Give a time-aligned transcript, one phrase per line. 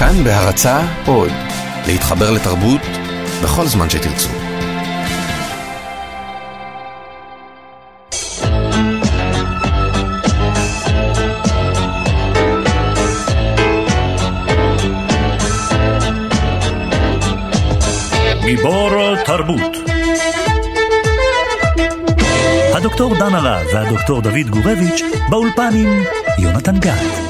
[0.00, 1.30] כאן בהרצה עוד,
[1.86, 2.80] להתחבר לתרבות
[3.42, 4.28] בכל זמן שתרצו.
[18.44, 19.76] גיבור תרבות
[22.74, 26.04] הדוקטור דן הרב והדוקטור דוד גורביץ' באולפן עם
[26.38, 27.29] יונתן גת.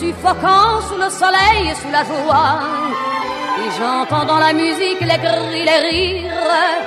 [0.00, 2.54] Suffoquant sous le soleil et sous la joie.
[3.60, 6.80] Et j'entends dans la musique les cris, les rires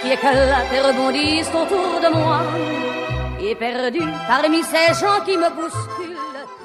[0.00, 2.40] qui éclatent et rebondissent autour de moi.
[3.46, 6.08] Et perdu parmi ces gens qui me bousculent.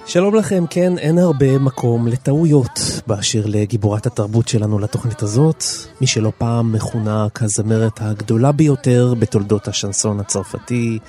[0.08, 5.64] שלום לכם, כן, אין הרבה מקום לטעויות באשר לגיבורת התרבות שלנו לתוכנית הזאת,
[6.02, 11.00] מי שלא פעם מכונה כזמרת הגדולה ביותר בתולדות השנסון הצרפתי,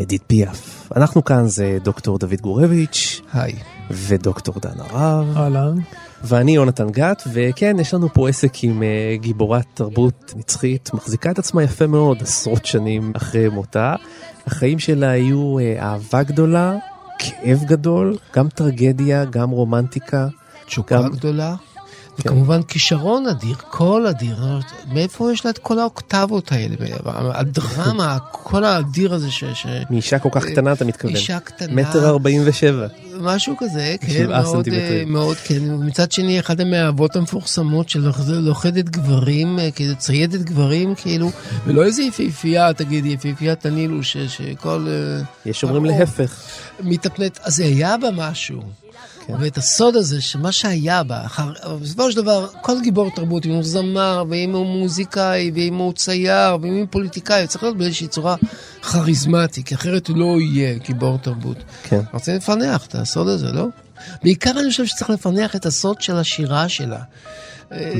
[0.00, 0.79] אדית פיאף.
[0.96, 3.20] אנחנו כאן זה דוקטור דוד גורביץ'.
[3.32, 3.52] היי.
[3.90, 5.36] ודוקטור דן הרב.
[5.36, 5.78] אהלן.
[6.24, 11.38] ואני יונתן גת, וכן, יש לנו פה עסק עם uh, גיבורת תרבות נצחית, מחזיקה את
[11.38, 13.94] עצמה יפה מאוד עשרות שנים אחרי מותה.
[14.46, 16.74] החיים שלה היו uh, אהבה גדולה,
[17.18, 20.28] כאב גדול, גם טרגדיה, גם רומנטיקה.
[20.66, 21.10] תשוקה גם...
[21.10, 21.54] גדולה.
[22.20, 24.36] וכמובן כישרון אדיר, קול אדיר,
[24.92, 26.74] מאיפה יש לה את כל האוקטבות האלה?
[27.04, 29.44] הדרמה, הקול האדיר הזה ש...
[29.44, 29.66] ש...
[29.90, 31.14] מאישה כל כך קטנה אתה מתכוון.
[31.14, 31.72] אישה קטנה.
[31.72, 32.86] מטר ארבעים ושבע.
[33.20, 35.58] משהו כזה, כן, מאוד, אה, מאוד כן.
[35.62, 41.30] מצד שני, אחת המאהבות המפורסמות של לוכדת גברים, אה, כאילו ציידת גברים, כאילו,
[41.66, 44.86] ולא איזה יפיפייה, תגיד, יפיפייה תנילו, שכל...
[44.88, 46.42] אה, יש אומרים להפך.
[46.80, 48.62] מתאפנט, אז היה בה משהו.
[49.26, 49.34] כן.
[49.40, 51.22] ואת הסוד הזה, שמה שהיה בה,
[51.82, 56.56] בסופו של דבר, כל גיבור תרבות, אם הוא זמר, ואם הוא מוזיקאי, ואם הוא צייר,
[56.62, 58.36] ואם הוא פוליטיקאי, צריך להיות באיזושהי צורה
[58.82, 61.56] כריזמטי, כי אחרת הוא לא יהיה גיבור תרבות.
[61.82, 62.00] כן.
[62.12, 63.66] רוצה לפענח את הסוד הזה, לא?
[64.22, 67.00] בעיקר אני חושב שצריך לפענח את הסוד של השירה שלה.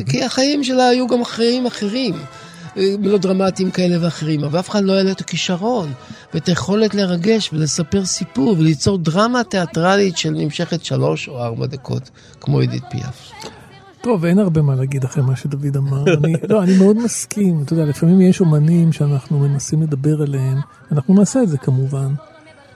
[0.07, 2.15] כי החיים שלה היו גם אחרים אחרים.
[2.77, 5.93] מלודרמטיים כאלה ואחרים, אבל אף אחד לא היה לו את הכישרון
[6.35, 12.11] ואת היכולת לרגש ולספר סיפור וליצור דרמה תיאטרלית של נמשכת שלוש או ארבע דקות,
[12.41, 13.33] כמו עידית פיאף.
[14.01, 16.05] טוב, אין הרבה מה להגיד אחרי מה שדוד אמר.
[16.25, 17.63] אני, לא, אני מאוד מסכים.
[17.65, 20.59] אתה יודע, לפעמים יש אומנים שאנחנו מנסים לדבר עליהם,
[20.93, 22.15] אנחנו נעשה את זה כמובן.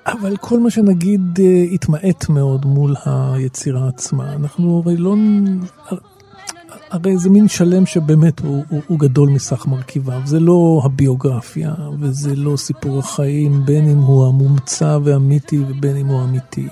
[0.06, 4.32] אבל כל מה שנגיד uh, התמעט מאוד מול היצירה עצמה.
[4.32, 5.14] אנחנו הרי לא...
[6.90, 10.20] הרי זה מין שלם שבאמת הוא, הוא, הוא גדול מסך מרכיביו.
[10.24, 16.24] זה לא הביוגרפיה וזה לא סיפור החיים, בין אם הוא המומצא והמיתי ובין אם הוא
[16.24, 16.68] אמיתי.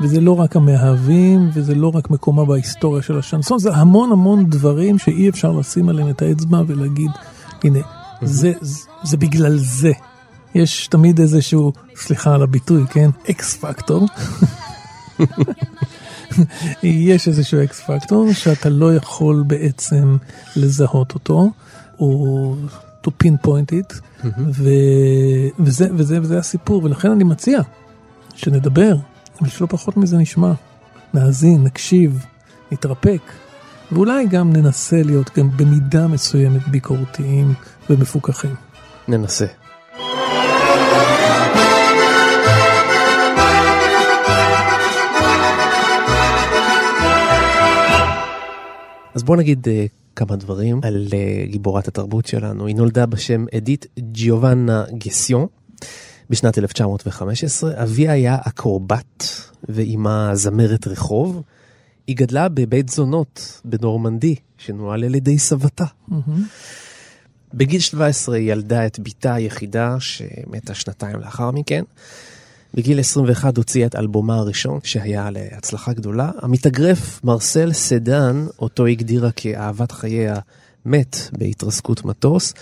[0.00, 4.98] וזה לא רק המאהבים, וזה לא רק מקומה בהיסטוריה של השנסון, זה המון המון דברים
[4.98, 7.10] שאי אפשר לשים עליהם את האצבע ולהגיד,
[7.64, 7.78] הנה,
[8.22, 9.92] זה, זה, זה בגלל זה.
[10.54, 13.10] יש תמיד איזשהו, סליחה על הביטוי, כן?
[13.30, 14.06] אקס פקטור.
[16.82, 20.16] יש איזשהו אקס פקטור שאתה לא יכול בעצם
[20.56, 21.50] לזהות אותו,
[22.00, 22.56] או
[23.06, 24.26] to pinpoint it, mm-hmm.
[24.48, 24.68] ו...
[25.58, 27.60] וזה, וזה, וזה הסיפור, ולכן אני מציע
[28.34, 28.94] שנדבר,
[29.42, 30.52] ושלא פחות מזה נשמע,
[31.14, 32.24] נאזין, נקשיב,
[32.72, 33.22] נתרפק,
[33.92, 37.54] ואולי גם ננסה להיות גם במידה מסוימת ביקורתיים
[37.90, 38.54] ומפוקחים.
[39.08, 39.46] ננסה.
[49.14, 49.70] אז בוא נגיד uh,
[50.16, 52.66] כמה דברים על uh, גיבורת התרבות שלנו.
[52.66, 55.46] היא נולדה בשם אדית ג'יובנה גסיון
[56.30, 57.82] בשנת 1915.
[57.82, 59.24] אביה היה אקרובט
[59.68, 61.42] ואימה זמרת רחוב.
[62.06, 65.84] היא גדלה בבית זונות בנורמנדי, שנוהל על ידי סבתה.
[66.10, 66.14] Mm-hmm.
[67.54, 71.84] בגיל 17 היא ילדה את בתה היחידה, שמתה שנתיים לאחר מכן.
[72.74, 76.30] בגיל 21 הוציאה את אלבומה הראשון, שהיה להצלחה גדולה.
[76.38, 80.36] המתאגרף מרסל סדן, אותו הגדירה כאהבת חייה,
[80.86, 82.54] מת בהתרסקות מטוס.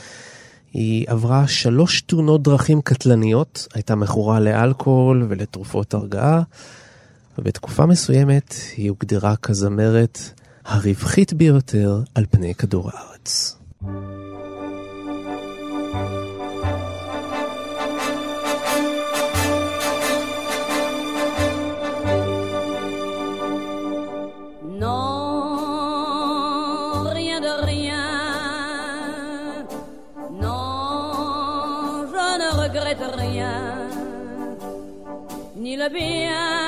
[0.73, 6.43] היא עברה שלוש תאונות דרכים קטלניות, הייתה מכורה לאלכוהול ולתרופות הרגעה,
[7.39, 10.19] ובתקופה מסוימת היא הוגדרה כזמרת
[10.65, 13.57] הרווחית ביותר על פני כדור הארץ.
[13.83, 14.20] regrette
[35.81, 36.60] vida mía.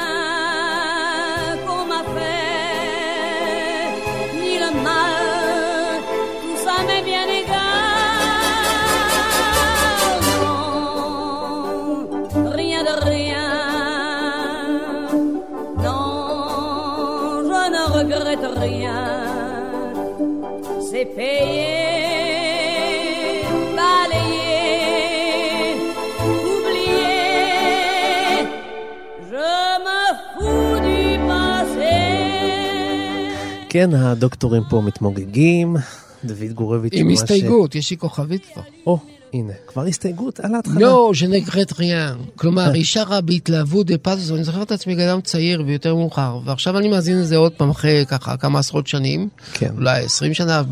[33.72, 35.76] כן, הדוקטורים פה מתמוגגים,
[36.24, 38.62] דוד גורביץ' עם הסתייגות, יש לי כוכבית כבר.
[38.86, 38.98] או,
[39.32, 40.80] הנה, כבר הסתייגות על ההתחלה.
[40.80, 42.16] לא, ז'נגרט ריאן.
[42.36, 46.88] כלומר, היא שרה בהתלהבות בפאתוס, ואני זוכר את עצמי כאדם צעיר ויותר מאוחר, ועכשיו אני
[46.88, 49.70] מאזין לזה עוד פעם אחרי ככה כמה עשרות שנים, כן.
[49.76, 50.62] אולי 20 שנה,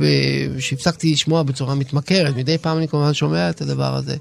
[0.58, 4.16] שהפסקתי לשמוע בצורה מתמכרת, מדי פעם אני כמובן שומע את הדבר הזה.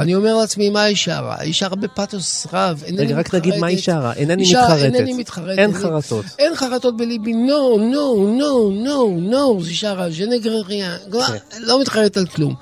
[0.00, 1.36] אני אומר לעצמי, מה היא שרה?
[1.38, 4.00] היא שרה בפאתוס רב, אינני רגע, רק נגיד מה היא מתחרטת.
[4.00, 4.82] שרה, אינני מתחרטת.
[4.82, 5.58] אינני מתחרטת.
[5.58, 6.24] אין חרטות.
[6.38, 11.58] אין חרטות בליבי, נו, נו, נו, נו, נו, זה שרה, ז'נגרריה, כן.
[11.58, 12.54] לא מתחרט על כלום.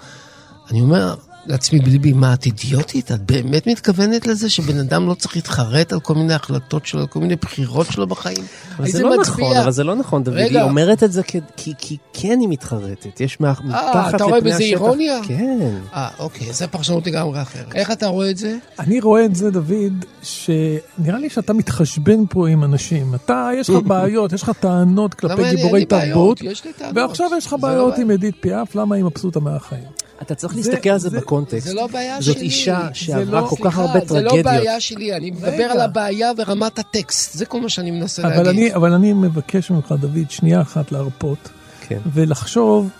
[0.70, 1.14] אני אומר
[1.46, 3.12] לעצמי בליבי, מה, את אידיוטית?
[3.12, 7.06] את באמת מתכוונת לזה שבן אדם לא צריך להתחרט על כל מיני החלטות שלו, על
[7.06, 8.44] כל מיני בחירות שלו בחיים?
[8.76, 9.44] אבל האם זה לא מצביע?
[9.46, 10.35] נכון, אבל זה לא נכון, דוד.
[10.37, 10.61] רגע.
[10.61, 13.20] היא אומרת את זה כי- כי כי כן היא מתחרטת.
[13.20, 14.70] יש מה- מתחת אתה רואה לפני בזה השטח.
[14.73, 15.20] אירוניה?
[15.23, 15.79] כן.
[15.94, 17.75] אה, אוקיי, זו פרשנות לגמרי אחרת.
[17.75, 18.56] איך אתה רואה את זה?
[18.79, 23.14] אני רואה את זה, דוד, שנראה לי שאתה מתחשבן פה עם אנשים.
[23.14, 26.12] אתה, יש לך בעיות, יש לך טענות כלפי גיבורי אין לי בעיות?
[26.38, 26.96] תרבות, יש לי טענות.
[26.96, 27.99] ועכשיו יש לך זה לא בעיות.
[27.99, 29.84] עם אדית פיאף, למה היא מבסוטה מהחיים?
[30.23, 31.67] אתה צריך זה- להסתכל על זה זה- בקונטקסט.
[31.67, 32.44] זה לא בעיה זאת שלי.
[32.44, 34.44] אישה זה שעברה לא- כל כך סליחה, הרבה זה לא טרגדיות.
[34.44, 35.73] בעיה שלי, אני מדבר רגע.
[35.73, 38.49] על הבעיה ורמת הטקסט, זה כל מה שאני מנסה אבל להגיד.
[38.62, 41.49] אני, אבל אני מבקש ממך, דוד, שנייה אחת להרפות,
[41.88, 41.99] כן.
[42.15, 42.91] ולחשוב,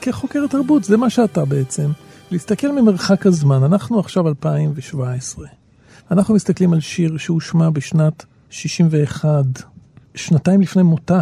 [0.00, 1.90] כחוקר תרבות, זה מה שאתה בעצם,
[2.30, 3.62] להסתכל ממרחק הזמן.
[3.62, 5.46] אנחנו עכשיו 2017.
[6.10, 9.44] אנחנו מסתכלים על שיר שהושמע בשנת 61,
[10.14, 11.20] שנתיים לפני מותה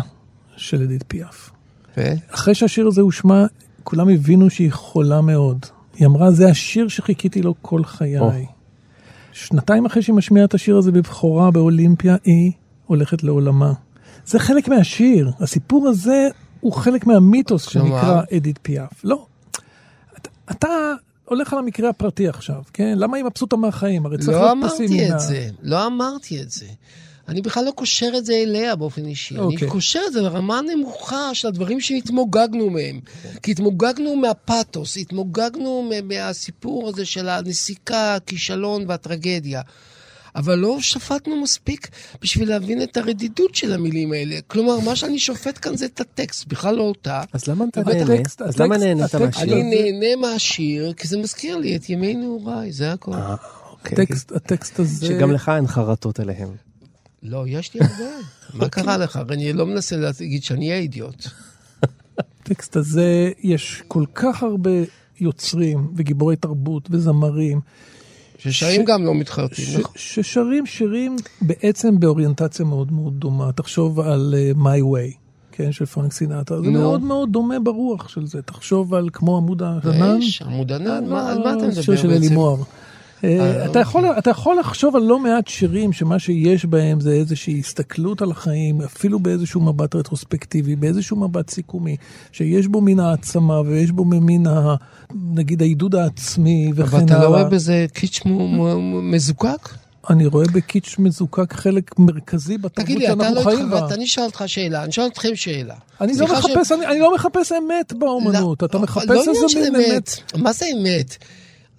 [0.57, 1.51] של אדית פיאף.
[1.97, 2.03] ו?
[2.31, 3.45] אחרי שהשיר הזה הושמע,
[3.85, 5.67] כולם הבינו שהיא חולה מאוד.
[5.97, 8.19] היא אמרה, זה השיר שחיכיתי לו כל חיי.
[8.19, 8.31] או.
[9.33, 12.53] שנתיים אחרי שהיא משמיעה את השיר הזה בבכורה באולימפיה, היא
[12.87, 13.73] הולכת לעולמה.
[14.27, 15.31] זה חלק מהשיר.
[15.41, 16.29] הסיפור הזה
[16.61, 17.69] הוא חלק מהמיתוס?
[17.69, 19.05] שנקרא אדית פיאף.
[19.05, 19.27] לא.
[20.19, 20.69] אתה, אתה
[21.25, 22.95] הולך על המקרה הפרטי עכשיו, כן?
[22.99, 24.07] למה היא מבסוטה מהחיים?
[24.07, 24.89] הרי צריך לא להיות פסימי.
[24.89, 26.67] אמרתי מה- את זה, לא אמרתי את זה.
[27.29, 29.35] אני בכלל לא קושר את זה אליה באופן אישי.
[29.35, 29.69] אני אוקיי.
[29.69, 33.01] קושר את זה לרמה נמוכה של הדברים שהתמוגגנו מהם.
[33.43, 39.63] כי התמוגגנו מהפאתוס, התמוגגנו מהסיפור הזה של הנסיקה, הכישלון והטרגדיה.
[40.37, 41.89] אבל לא שפטנו מספיק
[42.23, 44.37] בשביל להבין את הרדידות של המילים האלה.
[44.47, 47.23] כלומר, מה שאני שופט כאן זה את הטקסט, בכלל לא אותה.
[47.33, 48.23] אז למה אתה נהנה?
[48.41, 49.43] אז למה הטקסט- מהשיר?
[49.43, 53.13] אני נהנה מהשיר, כי זה מזכיר לי את ימי נעוריי, זה הכל.
[53.13, 53.35] אה,
[53.71, 54.03] אוקיי.
[54.03, 55.07] הטקסט, הטקסט הזה...
[55.07, 56.49] שגם לך אין חרטות עליהם.
[57.25, 58.11] לא, יש לי הרבה.
[58.55, 59.21] מה קרה לך?
[59.31, 61.27] אני לא מנסה להגיד שאני אהיה אידיוט.
[62.43, 64.71] בטקסט הזה יש כל כך הרבה
[65.21, 67.61] יוצרים וגיבורי תרבות וזמרים
[68.39, 69.93] ששרים ש- גם לא מתחרטים, ש- נכון?
[69.97, 73.53] ששרים שירים בעצם באוריינטציה מאוד מאוד דומה.
[73.53, 75.17] תחשוב על uh, My Way,
[75.53, 76.63] כן, של פרנק סינטרה.
[76.63, 76.71] זה.
[76.71, 78.43] מאוד מאוד דומה ברוח של זה.
[78.43, 80.19] תחשוב על כמו עמוד הענן.
[80.47, 82.35] עמוד ענן, מה- על מה אתה מדבר שיר של אלי בעצם?
[82.35, 82.57] מוהר.
[83.25, 87.11] אה, אה, אתה יכול, אתה יכול לחשוב על לא מעט שירים שמה שיש בהם זה
[87.13, 91.97] איזושהי הסתכלות על החיים, אפילו באיזשהו מבט רטרוספקטיבי, באיזשהו מבט סיכומי,
[92.33, 94.75] שיש בו מן העצמה ויש בו מין, ה,
[95.35, 97.05] נגיד, העידוד העצמי וכן אבל הלאה.
[97.05, 98.21] אתה לא רואה בזה קיץ'
[99.03, 99.69] מזוקק?
[100.11, 103.77] אני רואה בקיץ' מזוקק חלק מרכזי בתרבות תגיד לי, אתה שאנחנו לא חיים בה.
[103.79, 105.75] התחרט, אני אשאל אותך שאלה, אני אשאל אתכם שאלה.
[106.01, 109.21] אני לא סליחה ש- מחפש, אני, אני לא מחפש אמת באומנות, לא, אתה מחפש לא
[109.21, 110.11] איזה מין אמת.
[110.37, 111.17] מה זה אמת?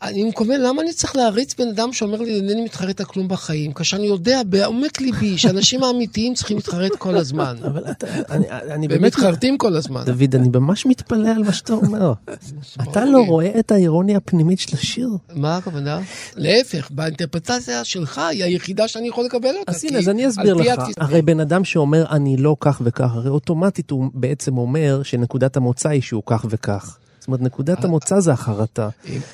[0.01, 3.73] אני מתכוון, למה אני צריך להריץ בן אדם שאומר לי, אינני מתחרט על כלום בחיים,
[3.73, 7.55] כאשר אני יודע בעומק ליבי שאנשים האמיתיים צריכים להתחרט כל הזמן.
[7.65, 8.07] אבל אתה,
[8.73, 10.03] אני, באמת, מתחרטים כל הזמן.
[10.05, 12.13] דוד, אני ממש מתפלא על מה שאתה אומר.
[12.81, 15.09] אתה לא רואה את האירוניה הפנימית של השיר?
[15.35, 15.99] מה הכוונה?
[16.35, 19.71] להפך, באינטרפרטציה שלך היא היחידה שאני יכול לקבל אותה.
[19.71, 20.81] אז הנה, אז אני אסביר לך.
[20.97, 25.89] הרי בן אדם שאומר אני לא כך וכך, הרי אוטומטית הוא בעצם אומר שנקודת המוצא
[25.89, 26.97] היא שהוא כך וכך.
[27.25, 28.89] זאת אומרת, נקודת המוצא זה החרטה.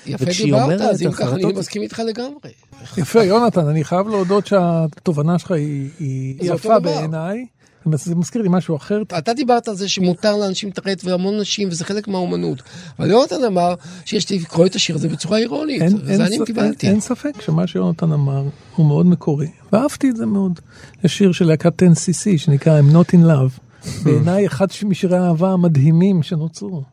[0.06, 2.52] יפה דיברת, אז אם ככה אני מסכים איתך לגמרי.
[2.98, 6.80] יפה, יונתן, אני חייב להודות שהתובנה שלך היא, יפה.
[6.80, 7.46] בעיניי.
[7.94, 9.02] זה מזכיר לי משהו אחר.
[9.18, 12.62] אתה דיברת על זה שמותר לאנשים להתערט והמון נשים, וזה חלק מהאומנות.
[13.00, 16.86] אבל יונתן אמר שיש לקרוא את השיר הזה בצורה אירונית, וזה אני קיבלתי.
[16.88, 18.44] אין, אין ספק שמה שיונתן אמר
[18.76, 20.60] הוא מאוד מקורי, ואהבתי את זה מאוד.
[21.04, 23.60] יש שיר של להקת 10cc שנקרא I'm Not in Love,
[24.04, 26.84] בעיניי אחד משירי האהבה המדהימים שנוצרו.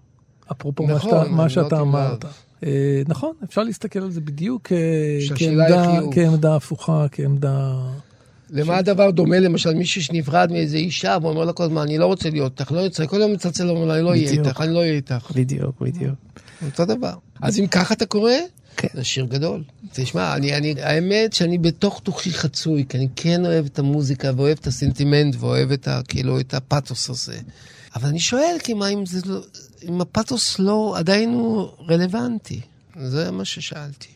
[0.53, 2.25] אפרופו מה נכון, שאתה, מה שאתה in אמרת.
[2.65, 6.01] אה, נכון, אפשר להסתכל על זה בדיוק אה, כעמדה.
[6.13, 7.75] כעמדה הפוכה, כעמדה...
[8.51, 12.31] למה הדבר דומה, למשל, מישהו שנפרד מאיזה אישה, ואומר לה כל הזמן, אני לא רוצה
[12.31, 14.31] להיות איתך, לא רוצה, כל יום מצלצל, אומר לה, אני לא אהיה.
[14.31, 15.31] איתך, אני לא אהיה איתך.
[15.35, 16.15] בדיוק, בדיוק.
[16.67, 17.13] אותו דבר.
[17.43, 18.33] אז אם ככה אתה קורא,
[18.77, 18.89] כן.
[18.95, 19.63] זה שיר גדול.
[19.93, 24.59] תשמע, אני, אני, האמת שאני בתוך תוכי חצוי, כי אני כן אוהב את המוזיקה ואוהב
[24.61, 27.39] את הסנטימנט ואוהב את ה, כאילו, את הפאתוס הזה.
[27.99, 29.41] אבל אני שואל, כי מה אם זה לא,
[29.89, 32.61] אם הפאתוס לא, עדיין הוא רלוונטי.
[32.97, 34.09] זה מה ששאלתי.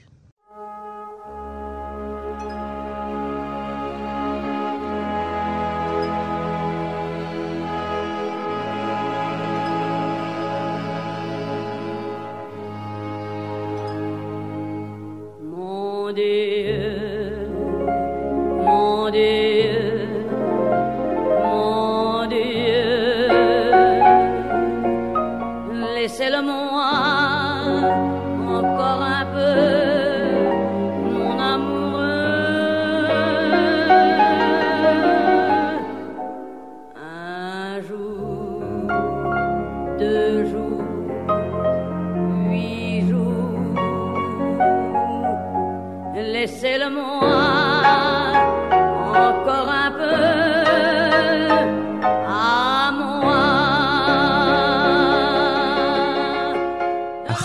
[15.54, 16.18] Mon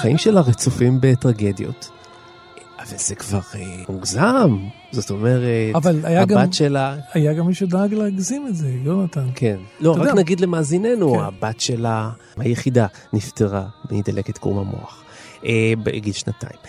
[0.08, 1.90] החיים שלה רצופים בטרגדיות.
[2.80, 4.58] אבל זה כבר אה, מוגזם.
[4.92, 5.42] זאת אומרת,
[5.76, 9.28] אבל הבת גם- שלה, היה גם מי שדאג להגזים את זה, יונתן.
[9.36, 9.58] כן.
[9.80, 10.14] לא, רק יודע.
[10.14, 11.20] נגיד למאזיננו, כן.
[11.20, 15.04] הבת שלה, היחידה, נפטרה מדלקת קרום המוח.
[15.46, 16.60] אה, בגיל שנתיים.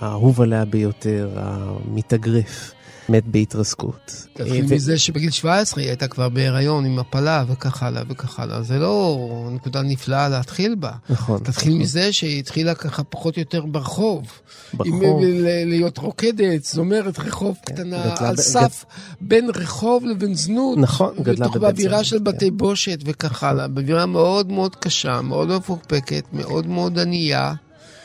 [0.00, 2.72] האהוב עליה ביותר, המתאגרף,
[3.08, 4.26] מת בהתרסקות.
[4.32, 8.40] תתחיל אה, ו- מזה שבגיל 17 היא הייתה כבר בהיריון עם הפלה וכך הלאה וכך
[8.40, 8.62] הלאה.
[8.62, 9.18] זה לא
[9.52, 10.90] נקודה נפלאה להתחיל בה.
[11.10, 11.40] נכון.
[11.44, 11.82] תתחיל נכון.
[11.82, 14.26] מזה שהיא התחילה ככה פחות או יותר ברחוב.
[14.74, 15.02] ברחוב.
[15.02, 15.18] עם,
[15.66, 18.84] להיות רוקדת, זומרת רחוב קטנה, כן, גדלה על ב- סף
[19.20, 20.78] בין רחוב לבין זנות.
[20.78, 22.24] נכון, גדלה בתוך בבית באווירה זונות, של כן.
[22.24, 23.68] בתי בושת וכך הלאה.
[23.68, 27.54] באווירה מאוד מאוד קשה, מאוד מפוקפקת, מאוד מאוד ענייה.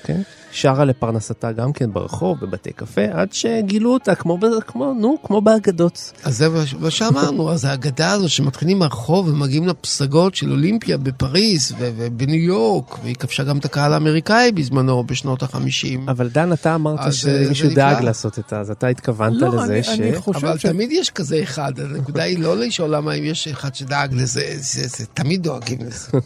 [0.04, 0.22] כן.
[0.52, 5.42] שרה לפרנסתה גם כן ברחוב, בבתי קפה, עד שגילו אותה, כמו, ב- כמו, נו, כמו
[5.42, 6.12] באגדות.
[6.24, 6.48] אז זה
[6.80, 12.98] מה שאמרנו, אז האגדה הזו שמתחילים מהרחוב ומגיעים לפסגות של אולימפיה בפריז ו- ובניו יורק,
[13.04, 16.10] והיא כבשה גם את הקהל האמריקאי בזמנו, בשנות החמישים.
[16.10, 18.04] אבל דן, אתה אמרת אז זה- שמישהו זה דאג.
[18.04, 19.90] לעשות את זה, אז אתה התכוונת לא, לזה אני- ש...
[19.90, 20.66] אני חושב אבל ש...
[20.66, 24.88] תמיד יש כזה אחד, הנקודה היא לא לשאול למה אם יש אחד שדאג לזה, זה,
[24.88, 26.08] זה, תמיד דואגים לזה.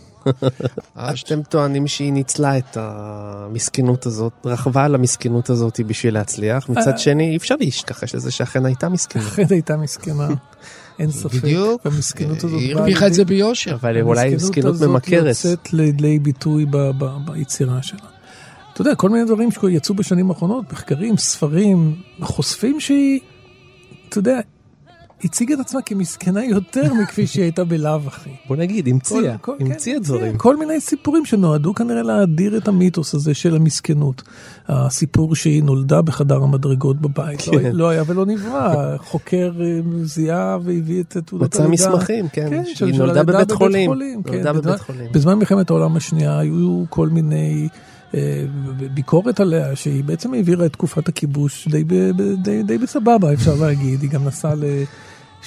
[0.96, 6.92] אז אתם טוענים שהיא ניצלה את המסכנות הזאת, רכבה על המסכנות הזאת בשביל להצליח, מצד
[6.92, 6.98] אה.
[6.98, 9.28] שני אי אפשר להתכחש לזה שאכן הייתה מסכנות.
[9.34, 10.28] אכן הייתה מסכנה,
[11.00, 11.34] אין ספק.
[11.34, 11.86] בדיוק.
[11.86, 13.74] והמסכנות הזאת היא הרוויחה את זה ביושר.
[13.74, 15.28] אבל אולי המסכנות מסכנות הזאת ממכרת.
[15.28, 16.66] יוצאת לידי ביטוי
[17.26, 18.00] ביצירה שלה.
[18.74, 23.20] אתה יודע, כל מיני דברים שיצאו בשנים האחרונות, מחקרים, ספרים, חושפים שהיא,
[24.10, 24.40] אתה יודע,
[25.24, 28.30] הציגה את עצמה כמסכנה יותר מכפי שהיא הייתה בלאו הכי.
[28.48, 30.38] בוא נגיד, המציאה, כל- כן, המציאה דברים.
[30.38, 34.24] כל מיני סיפורים שנועדו כנראה להאדיר את המיתוס הזה של המסכנות.
[34.68, 37.72] הסיפור שהיא נולדה בחדר המדרגות בבית, לא, כן.
[37.76, 42.94] לא היה ולא נברא, חוקר אה, זיהה והביא את תעודת מצא מסמכים, כן, כן, שהיא
[42.98, 43.92] נולדה הלידה בבית חולים.
[44.24, 45.12] כן, נולדה בבית חולים.
[45.12, 47.68] בזמן מלחמת העולם השנייה היו כל מיני
[48.16, 48.44] אה,
[48.94, 52.12] ביקורת עליה, שהיא בעצם העבירה את תקופת הכיבוש די, ב-
[52.44, 54.02] די, די בסבבה, אפשר להגיד.
[54.02, 54.54] היא גם נסעה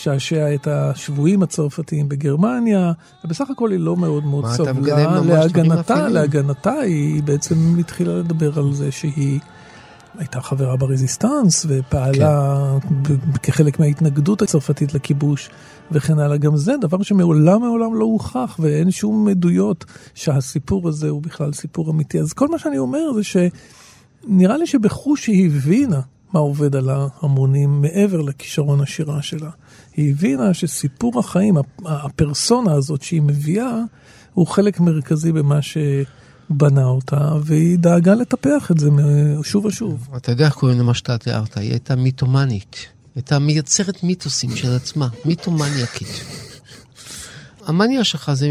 [0.01, 2.93] לשעשע את השבויים הצרפתיים בגרמניה,
[3.25, 5.21] ובסך הכל היא לא מאוד מאוד סבלה.
[5.21, 6.09] להגנתה?
[6.09, 9.41] להגנתה, היא בעצם התחילה לדבר על זה שהיא...
[10.19, 12.63] הייתה חברה ברזיסטנס ופעלה
[13.03, 15.51] ב- כחלק מההתנגדות הצרפתית לכיבוש
[15.93, 16.37] וכן הלאה.
[16.37, 21.91] גם זה דבר שמעולם מעולם לא הוכח ואין שום עדויות שהסיפור הזה הוא בכלל סיפור
[21.91, 22.21] אמיתי.
[22.21, 26.01] אז כל מה שאני אומר זה שנראה לי שבחוש היא הבינה
[26.33, 29.51] מה עובד על ההמונים מעבר לכישרון השירה שלה.
[29.97, 33.77] היא הבינה שסיפור החיים, הפ- הפרסונה הזאת שהיא מביאה,
[34.35, 38.89] הוא חלק מרכזי במה שבנה אותה, והיא דאגה לטפח את זה
[39.43, 40.09] שוב ושוב.
[40.17, 42.77] אתה יודע איך קוראים למה שאתה תיארת, היא הייתה מיתומנית.
[43.15, 46.25] הייתה מייצרת מיתוסים של עצמה, מיתומניאקית.
[47.67, 48.49] המאניה שלך זה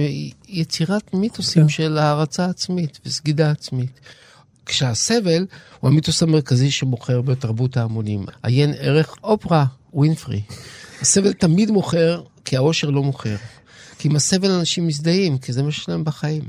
[0.48, 1.70] יצירת מיתוסים כן.
[1.70, 4.00] של הערצה עצמית וסגידה עצמית.
[4.70, 5.46] כשהסבל
[5.80, 8.26] הוא המיתוס המרכזי שמוכר בתרבות ההמונים.
[8.44, 10.42] עיין ערך אופרה ווינפרי.
[11.02, 13.36] הסבל תמיד מוכר כי העושר לא מוכר.
[14.00, 16.44] כי עם הסבל אנשים מזדהים, כי זה מה שיש להם בחיים.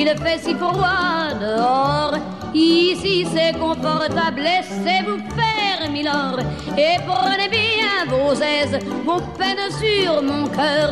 [0.00, 2.37] Il fait si froid dehors.
[2.54, 6.38] Ici c'est confortable, laissez-vous faire, milord,
[6.76, 10.90] et prenez bien vos aises, vos peines sur mon cœur,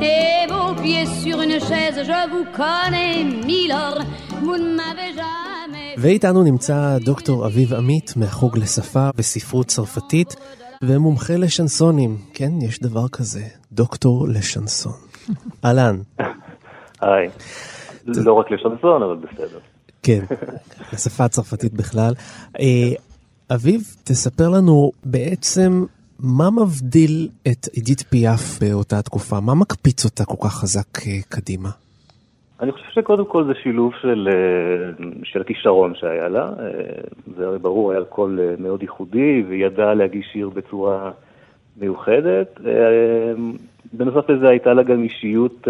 [0.00, 4.00] et vos pieds sur une chaise, je vous connais, milord,
[4.42, 5.94] vous ne m'avez jamais...
[5.98, 10.36] ואיתנו נמצא דוקטור אביב עמית מהחוג לשפה וספרות צרפתית
[10.82, 12.16] ומומחה לשנסונים.
[12.34, 14.92] כן, יש דבר כזה, דוקטור לשנסון.
[15.64, 15.96] אהלן.
[17.00, 17.28] היי.
[18.06, 19.58] לא רק לשנסון, אבל בסדר.
[20.04, 20.24] כן,
[20.92, 22.12] לשפה הצרפתית בכלל.
[22.60, 22.92] אה,
[23.54, 25.84] אביב, תספר לנו בעצם
[26.20, 29.40] מה מבדיל את עידית פיאף באותה תקופה?
[29.40, 31.68] מה מקפיץ אותה כל כך חזק אה, קדימה?
[32.60, 36.50] אני חושב שקודם כל זה שילוב של, אה, של הכישרון שהיה לה.
[37.36, 41.10] זה הרי ברור, היה קול מאוד ייחודי, והיא ידעה להגיש שיר בצורה
[41.76, 42.60] מיוחדת.
[43.96, 45.68] בנוסף לזה הייתה לה גם אישיות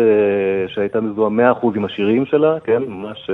[0.69, 2.83] שהייתה מזוהה 100% עם השירים שלה, כן?
[2.83, 3.31] ממש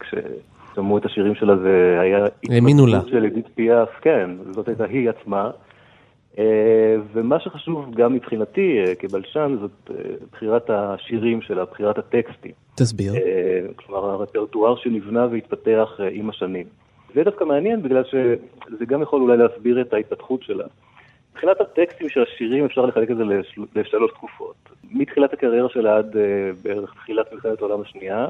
[0.00, 2.26] כששמעו את השירים שלה זה היה...
[2.50, 3.00] האמינו לה.
[3.06, 5.50] של עידית פיאף, כן, זאת הייתה היא עצמה.
[7.12, 9.90] ומה שחשוב גם מבחינתי כבלשן זאת
[10.32, 12.52] בחירת השירים שלה, בחירת הטקסטים.
[12.74, 13.12] תסביר.
[13.76, 16.66] כלומר, הרפרטואר שנבנה והתפתח עם השנים.
[17.14, 20.64] זה דווקא מעניין בגלל שזה גם יכול אולי להסביר את ההתפתחות שלה.
[21.38, 23.62] מבחינת הטקסטים של השירים אפשר לחלק את זה לשל...
[23.74, 24.54] לשלוש תקופות.
[24.90, 26.16] מתחילת הקריירה שלה עד
[26.62, 28.26] בערך תחילת מלחמת העולם השנייה,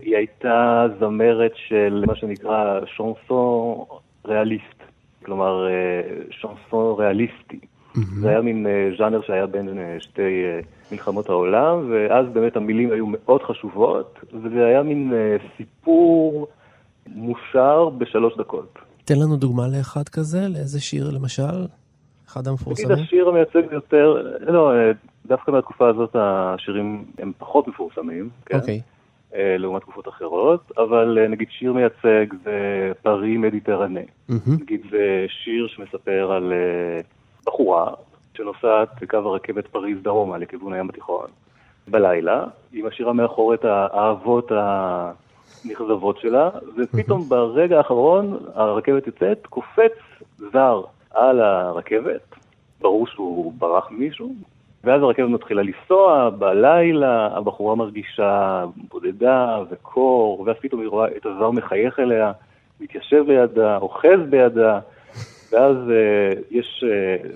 [0.00, 3.84] היא הייתה זמרת של מה שנקרא שונסון
[4.26, 4.82] ריאליסט,
[5.24, 5.66] כלומר
[6.30, 7.58] שונסון ריאליסטי.
[7.58, 7.98] Mm-hmm.
[8.20, 8.66] זה היה מין
[8.98, 10.44] ז'אנר שהיה בין שתי
[10.92, 15.12] מלחמות העולם, ואז באמת המילים היו מאוד חשובות, וזה היה מין
[15.56, 16.48] סיפור
[17.06, 18.78] מושר בשלוש דקות.
[19.04, 21.66] תן לנו דוגמה לאחד כזה, לאיזה שיר למשל?
[22.28, 22.92] אחד המפורסמים?
[22.92, 24.72] נגיד השיר המייצג יותר, לא,
[25.26, 28.58] דווקא מהתקופה הזאת השירים הם פחות מפורסמים, כן?
[28.58, 28.80] אוקיי.
[28.84, 28.98] Okay.
[29.34, 34.00] לעומת תקופות אחרות, אבל נגיד שיר מייצג זה פרי מדיטרנה.
[34.00, 34.62] Mm-hmm.
[34.62, 36.52] נגיד זה שיר שמספר על
[37.46, 37.90] בחורה
[38.34, 41.26] שנוסעת בקו הרכבת פריז דרומה לכיוון הים התיכון
[41.88, 44.52] בלילה, היא משאירה מאחור את האהבות
[45.64, 47.30] הנכזבות שלה, ופתאום mm-hmm.
[47.30, 49.92] ברגע האחרון הרכבת יוצאת, קופץ
[50.36, 50.82] זר
[51.18, 52.34] על הרכבת,
[52.80, 54.34] ברור שהוא ברח ממישהו,
[54.84, 61.50] ואז הרכבת מתחילה לנסוע, בלילה הבחורה מרגישה בודדה וקור, ואז פתאום היא רואה את הזר
[61.50, 62.32] מחייך אליה,
[62.80, 64.80] מתיישב לידה, אוחז בידה,
[65.52, 67.28] ואז uh, יש uh,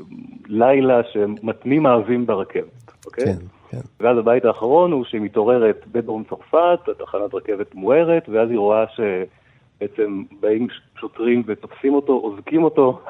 [0.46, 3.24] לילה שמתנים אהבים ברכבת, אוקיי?
[3.24, 3.38] כן,
[3.70, 3.80] כן.
[4.00, 10.22] ואז הבית האחרון הוא שהיא מתעוררת בדרום צרפת, התחנת רכבת מוארת, ואז היא רואה שבעצם
[10.40, 10.66] באים
[11.00, 13.00] שוטרים ותופסים אותו, אוזקים אותו,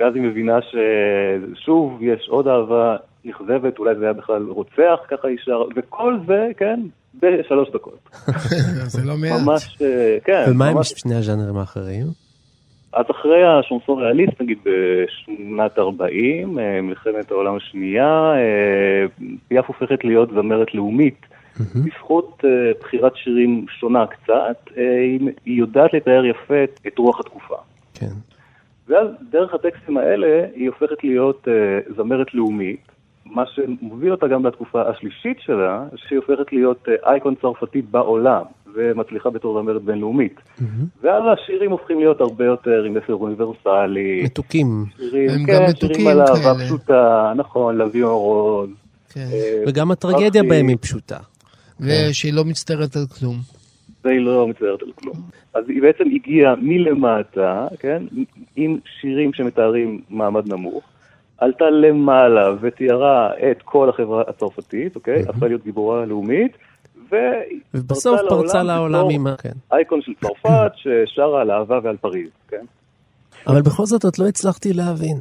[0.00, 5.36] ואז היא מבינה ששוב יש עוד אהבה נכזבת, אולי זה היה בכלל רוצח, ככה היא
[5.44, 6.80] שרה, וכל זה, כן,
[7.14, 8.08] בשלוש דקות.
[8.94, 9.40] זה לא מעט.
[9.46, 9.78] ממש,
[10.24, 10.44] כן.
[10.50, 10.82] ומה עם.
[10.82, 12.06] שני הז'אנרים האחרים?
[12.92, 18.32] אז אחרי השונסון ריאליסט, נגיד בשנת 40, מלחמת העולם השנייה,
[19.48, 21.26] פיאף הופכת להיות זמרת לאומית.
[21.60, 22.44] בזכות
[22.80, 24.70] בחירת שירים שונה קצת,
[25.44, 27.56] היא יודעת לתאר יפה את רוח התקופה.
[27.94, 28.29] כן.
[28.90, 32.80] ואז דרך הטקסטים האלה היא הופכת להיות uh, זמרת לאומית,
[33.26, 38.42] מה שמוביל אותה גם לתקופה השלישית שלה, שהיא הופכת להיות uh, אייקון צרפתית בעולם,
[38.74, 40.34] ומצליחה בתור זמרת בינלאומית.
[40.36, 40.62] Mm-hmm.
[41.02, 44.22] ואז השירים הופכים להיות הרבה יותר עם מסר אוניברסלי.
[44.24, 44.84] מתוקים.
[44.96, 46.66] שירים, הם כן, גם מתוקים שירים על אהבה כאלה.
[46.66, 48.70] פשוטה, נכון, לביון רוז.
[49.08, 49.28] כן.
[49.32, 51.18] אה, וגם הטרגדיה בהם היא פשוטה.
[51.80, 53.59] ושהיא לא מצטערת על כלום.
[54.04, 55.16] והיא לא מצטערת על כלום.
[55.54, 58.02] אז היא בעצם הגיעה מלמטה, כן,
[58.56, 60.84] עם שירים שמתארים מעמד נמוך,
[61.38, 65.22] עלתה למעלה ותיארה את כל החברה הצרפתית, אוקיי?
[65.28, 66.52] הפכה להיות גיבורה לאומית,
[67.74, 69.26] ובסוף פרצה לעולם עם.
[69.38, 69.52] כן.
[69.72, 72.64] אייקון של צרפת ששרה על אהבה ועל פריז, כן?
[73.46, 75.16] אבל בכל זאת עוד לא הצלחתי להבין.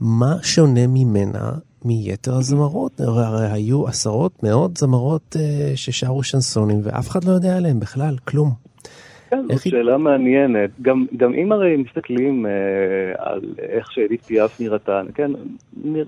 [0.00, 1.50] מה שונה ממנה
[1.86, 3.00] מיתר הזמרות?
[3.00, 8.50] הרי היו עשרות, מאות זמרות אה, ששרו שנסונים, ואף אחד לא יודע עליהם בכלל, כלום.
[9.30, 10.70] כן, זאת איך היא- שאלה מעניינת.
[10.82, 12.52] גם, גם אם הרי מסתכלים אה,
[13.18, 15.30] על איך שאדית פיאף נראתה, כן,
[15.84, 16.04] נרא...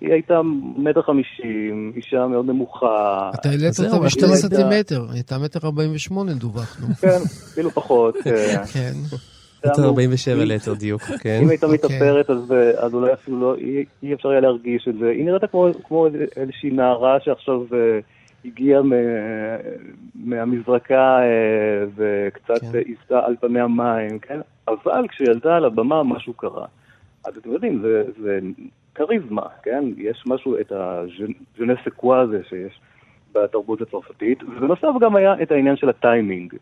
[0.00, 0.40] היא הייתה
[0.76, 5.60] מטר חמישים, אישה מאוד נמוכה, אתה העלית אותה אבל בשתי היא סנטימטר, היא הייתה מטר
[5.64, 6.86] ארבעים ושמונה דווחנו.
[7.00, 7.18] כן,
[7.52, 8.14] אפילו פחות.
[8.26, 8.92] אה, כן.
[9.66, 11.40] מטר היה 47 היא- ליתר דיוק, כן.
[11.42, 11.78] אם הייתה אוקיי.
[11.78, 13.54] מתאפרת אז, אז אולי אפילו לא,
[14.02, 15.08] אי, אפשר היה להרגיש את זה.
[15.08, 17.98] היא נראתה כמו, כמו איזה- איזושהי נערה שעכשיו אה,
[18.44, 18.82] הגיעה
[20.14, 22.78] מהמזרקה אה, וקצת כן.
[22.78, 24.40] עיסה על פני המים, כן?
[24.68, 26.66] אבל כשהיא עלתה על הבמה משהו קרה.
[27.24, 28.38] אז אתם יודעים, זה, זה
[28.94, 29.84] כריזמה, כן?
[29.96, 32.80] יש משהו, את הז'נסקווה הזה שיש
[33.34, 36.54] בתרבות הצרפתית, ובנוסף גם היה את העניין של הטיימינג.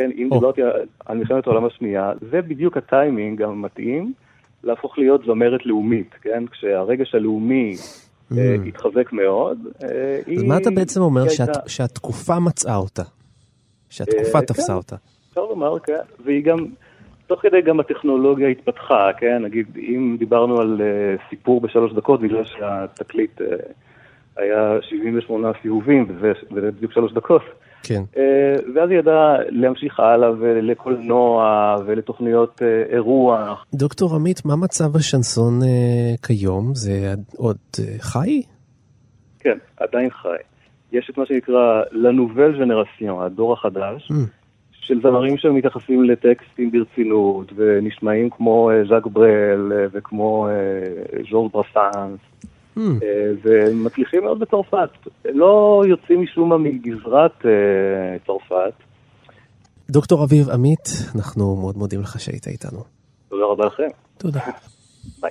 [0.00, 0.28] כן, אם.
[0.32, 4.12] דיברתי על- מלחמת העולם השנייה, זה בדיוק הטיימינג המתאים
[4.64, 6.46] להפוך להיות זמרת לאומית, כן?
[6.46, 7.74] כשהרגש הלאומי
[8.38, 10.42] אה, התחזק מאוד, אה, אז.
[10.42, 11.22] מה אתה בעצם אומר,
[11.66, 13.02] שהתקופה מצאה אותה?
[13.90, 14.76] שהתקופה אה, תפסה כן.
[14.76, 14.96] אותה.
[15.28, 16.58] אפשר לומר, כן, והיא גם,
[17.26, 22.44] תוך כדי גם הטכנולוגיה התפתחה, כן, נגיד, אם דיברנו על uh, סיפור בשלוש דקות, בגלל
[22.44, 23.44] שהתקליט uh,
[24.36, 27.42] היה 78 סיבובים, וזה בדיוק שלוש דקות,
[27.82, 28.02] כן.
[28.14, 28.18] uh,
[28.74, 33.66] ואז היא ידעה להמשיך הלאה ולקולנוע ולתוכניות uh, אירוח.
[33.74, 36.74] דוקטור עמית, מה מצב השנסון אה, כיום?
[36.74, 38.42] זה עוד אה, חי?
[39.40, 40.36] כן, עדיין חי.
[40.92, 44.14] יש את מה שנקרא Nouvelle Generation, הדור החדש, Mm.
[44.72, 50.52] של זמרים שמתייחסים לטקסטים ברצינות, ונשמעים כמו אה, ז'אק ברל אה, וכמו אה,
[51.30, 52.18] ז'ורד ברסאנס.
[52.44, 52.49] אה,
[53.42, 54.90] ומצליחים מאוד בצרפת.
[55.24, 58.72] לא יוצאים משום מה מגזרת אה, צרפת.
[59.90, 62.84] דוקטור אביב עמית, אנחנו מאוד מודים לך שהיית איתנו.
[63.28, 63.88] תודה רבה לכם.
[64.18, 64.40] תודה.
[65.20, 65.30] ביי.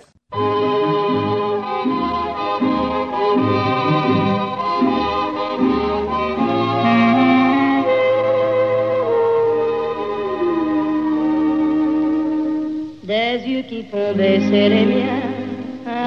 [13.10, 15.29] Des yeux qui font baisser les miens,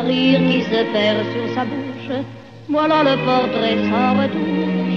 [0.07, 2.17] rire qui se perd sur sa bouche.
[2.69, 4.93] Voilà le portrait sans retouche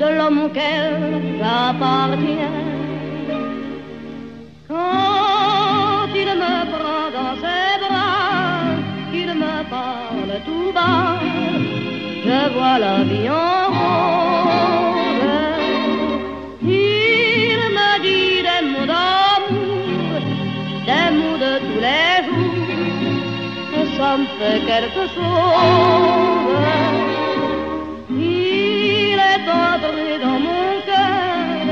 [0.00, 2.58] de l'homme auquel j'appartiens.
[4.68, 8.74] Quand il me prend dans ses bras,
[9.12, 11.20] qu'il me parle tout bas,
[12.24, 14.23] je vois la vie en rose.
[24.38, 26.54] Fait quelque chose.
[28.10, 31.66] Il est entré dans mon cœur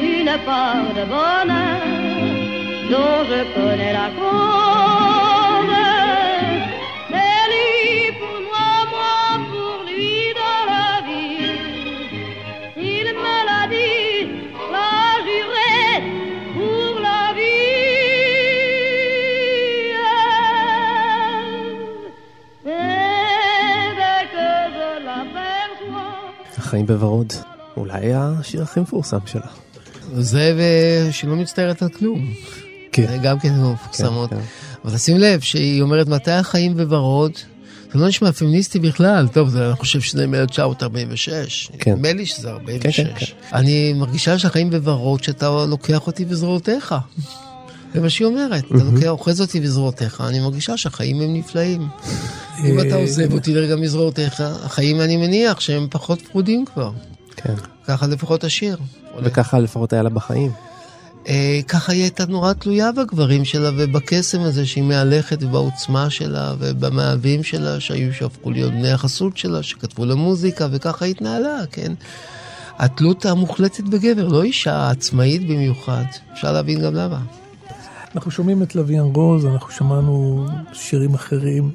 [0.00, 1.82] une part de bonheur
[2.90, 4.69] dont je connais la cause.
[26.70, 27.32] החיים בוורוד,
[27.76, 29.46] אולי השיר הכי מפורסם שלה.
[30.14, 30.54] זה
[31.12, 32.32] שלא מצטערת על כלום.
[32.92, 33.06] כן.
[33.06, 34.30] זה גם כן מפורסמות.
[34.30, 34.36] כן.
[34.84, 37.32] אבל תשים לב שהיא אומרת מתי החיים בוורוד.
[37.92, 41.78] זה לא נשמע פמיניסטי בכלל, טוב, זה, אני חושב שזה מ-1946.
[41.78, 41.92] כן.
[41.92, 43.00] נדמה לי שזה 46.
[43.00, 43.56] כן, כן.
[43.56, 46.94] אני מרגישה שהחיים בוורוד, שאתה לוקח אותי בזרועותיך.
[47.94, 51.88] זה מה שהיא אומרת, אתה לוקח, אוחז אותי בזרועותיך, אני מרגישה שהחיים הם נפלאים.
[52.64, 56.90] אם אתה עוזב אותי לרגע מזרועותיך, החיים אני מניח שהם פחות פרודים כבר.
[57.36, 57.54] כן.
[57.86, 58.76] ככה לפחות השיר.
[59.22, 60.50] וככה לפחות היה לה בחיים.
[61.28, 67.42] אה, ככה היא הייתה נורא תלויה בגברים שלה ובקסם הזה שהיא מהלכת ובעוצמה שלה ובמאהבים
[67.42, 71.92] שלה שהיו שהפכו להיות בני החסות שלה, שכתבו לה מוזיקה וככה היא התנהלה, כן?
[72.78, 77.18] התלות המוחלטת בגבר, לא אישה עצמאית במיוחד, אפשר להבין גם למה.
[78.14, 81.70] אנחנו שומעים את לוויאן רוז, אנחנו שמענו שירים אחרים.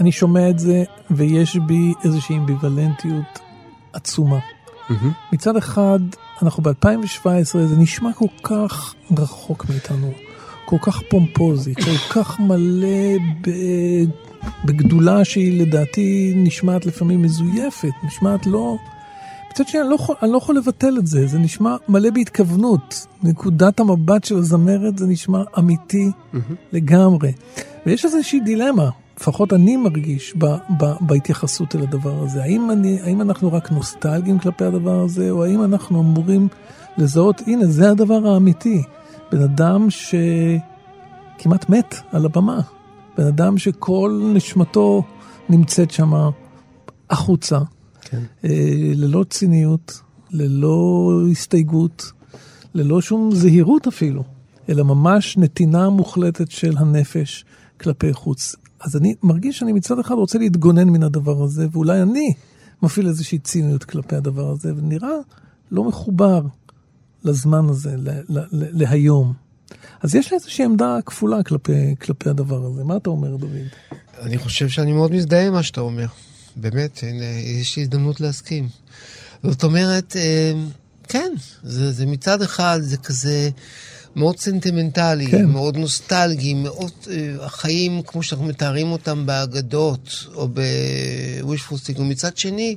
[0.00, 3.38] אני שומע את זה, ויש בי איזושהי אמביוולנטיות
[3.92, 4.38] עצומה.
[5.32, 5.98] מצד אחד,
[6.42, 7.26] אנחנו ב-2017,
[7.64, 10.12] זה נשמע כל כך רחוק מאיתנו,
[10.64, 13.50] כל כך פומפוזי, כל כך מלא ב...
[14.64, 18.76] בגדולה שהיא לדעתי נשמעת לפעמים מזויפת, נשמעת לא...
[19.52, 23.06] מצד שני, אני לא, יכול, אני לא יכול לבטל את זה, זה נשמע מלא בהתכוונות.
[23.22, 26.10] נקודת המבט של הזמרת זה נשמע אמיתי
[26.72, 27.32] לגמרי.
[27.86, 30.44] ויש איזושהי דילמה, לפחות אני מרגיש ב,
[30.78, 32.42] ב, בהתייחסות אל הדבר הזה.
[32.42, 36.48] האם, אני, האם אנחנו רק נוסטלגיים כלפי הדבר הזה, או האם אנחנו אמורים
[36.98, 38.82] לזהות, הנה, זה הדבר האמיתי.
[39.32, 42.60] בן אדם שכמעט מת על הבמה.
[43.18, 45.02] בן אדם שכל נשמתו
[45.48, 46.30] נמצאת שמה
[47.10, 47.58] החוצה.
[48.12, 48.22] כן.
[48.44, 52.12] אה, ללא ציניות, ללא הסתייגות,
[52.74, 54.24] ללא שום זהירות אפילו,
[54.68, 57.44] אלא ממש נתינה מוחלטת של הנפש
[57.80, 58.56] כלפי חוץ.
[58.80, 62.32] אז אני מרגיש שאני מצד אחד רוצה להתגונן מן הדבר הזה, ואולי אני
[62.82, 65.16] מפעיל איזושהי ציניות כלפי הדבר הזה, ונראה
[65.70, 66.42] לא מחובר
[67.24, 69.32] לזמן הזה, ל- ל- ל- להיום.
[70.00, 72.84] אז יש לי איזושהי עמדה כפולה כלפי, כלפי הדבר הזה.
[72.84, 73.50] מה אתה אומר, דוד?
[74.22, 76.06] אני חושב שאני מאוד מזדהה עם מה שאתה אומר.
[76.56, 77.24] באמת, הנה,
[77.60, 78.68] יש הזדמנות להסכים.
[79.42, 80.52] זאת אומרת, אה,
[81.08, 83.50] כן, זה, זה מצד אחד, זה כזה
[84.16, 85.44] מאוד סנטימנטלי, כן.
[85.44, 90.48] מאוד נוסטלגי, מאוד אה, החיים כמו שאנחנו מתארים אותם באגדות, או
[91.76, 92.76] סטיק, ומצד שני,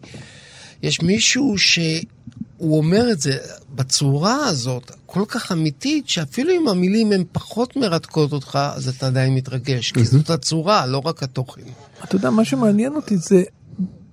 [0.84, 3.38] יש מישהו שהוא אומר את זה
[3.76, 9.36] בצורה הזאת, כל כך אמיתית, שאפילו אם המילים הן פחות מרתקות אותך, אז אתה עדיין
[9.36, 11.62] מתרגש, כי זאת הצורה, לא רק התוכן.
[12.04, 13.44] אתה יודע, מה שמעניין אותי זה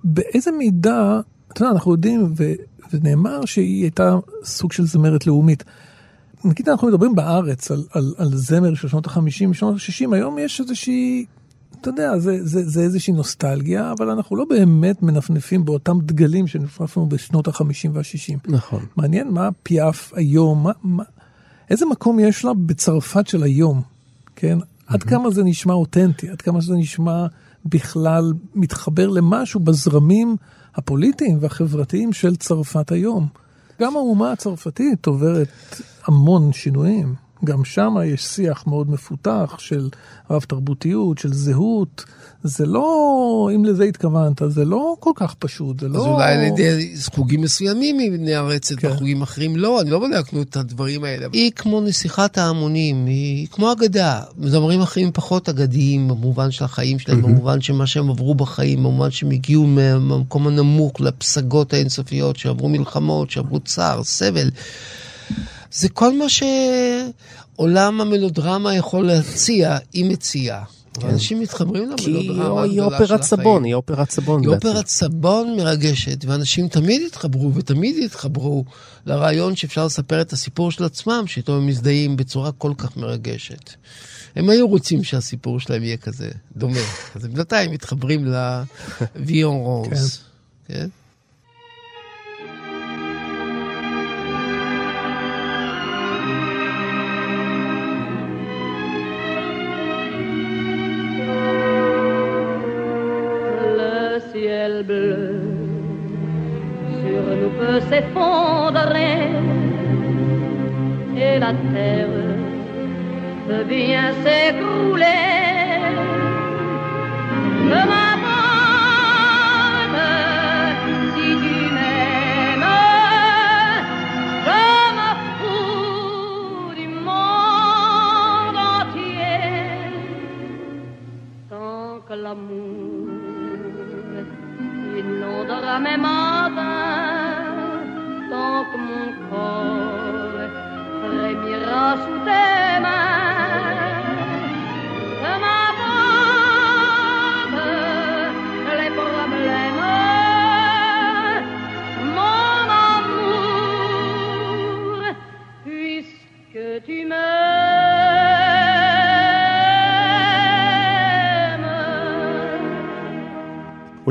[0.03, 1.19] באיזה מידה,
[1.53, 2.53] אתה יודע, אנחנו יודעים, ו,
[2.93, 5.63] ונאמר שהיא הייתה סוג של זמרת לאומית.
[6.45, 10.61] נגיד אנחנו מדברים בארץ על, על, על זמר של שנות ה-50, שנות ה-60, היום יש
[10.61, 11.25] איזושהי,
[11.81, 17.05] אתה יודע, זה, זה, זה איזושהי נוסטלגיה, אבל אנחנו לא באמת מנפנפים באותם דגלים שנפנפנו
[17.05, 18.37] בשנות ה-50 וה-60.
[18.47, 18.85] נכון.
[18.95, 21.03] מעניין מה פיאף היום, מה, מה,
[21.69, 23.81] איזה מקום יש לה בצרפת של היום,
[24.35, 24.57] כן?
[24.87, 27.25] עד כמה זה נשמע אותנטי, עד כמה זה נשמע
[27.65, 30.35] בכלל מתחבר למשהו בזרמים
[30.75, 33.27] הפוליטיים והחברתיים של צרפת היום.
[33.81, 37.15] גם האומה הצרפתית עוברת המון שינויים.
[37.45, 39.89] גם שם יש שיח מאוד מפותח של
[40.29, 42.05] רב תרבותיות, של זהות.
[42.43, 46.05] זה לא, אם לזה התכוונת, זה לא כל כך פשוט, זה אז לא...
[46.05, 48.91] אולי על ידי חוגים מסוימים היא נערצת, כן.
[48.91, 51.27] וחוגים אחרים לא, אני לא בדקנו את הדברים האלה.
[51.33, 54.21] היא כמו נסיכת ההמונים, היא כמו אגדה.
[54.43, 59.11] זמרים אחרים פחות אגדיים במובן של החיים שלהם, במובן של מה שהם עברו בחיים, במובן
[59.11, 64.49] שהם הגיעו מהמקום הנמוך לפסגות האינסופיות, שעברו מלחמות, שעברו צער, סבל.
[65.73, 70.63] זה כל מה שעולם המלודרמה יכול להציע, היא מציעה.
[71.03, 73.39] אנשים מתחברים כי למלודרמה היא הגדולה של אופרת החיים.
[73.39, 74.41] סבון, היא אופרת סבון.
[74.41, 74.67] היא בעצם.
[74.67, 78.65] אופרת סבון מרגשת, ואנשים תמיד התחברו ותמיד התחברו
[79.05, 83.71] לרעיון שאפשר לספר את הסיפור של עצמם, שאיתו הם מזדהים בצורה כל כך מרגשת.
[84.35, 86.79] הם היו רוצים שהסיפור שלהם יהיה כזה, דומה.
[87.15, 90.19] אז בינתיים מתחברים לוויון רוז.
[90.67, 90.87] כן.
[90.87, 91.02] Le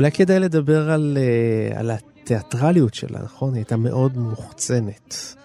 [0.03, 3.53] אולי כדאי לדבר על, אה, על התיאטרליות שלה, נכון?
[3.53, 5.35] היא הייתה מאוד מוחצנת.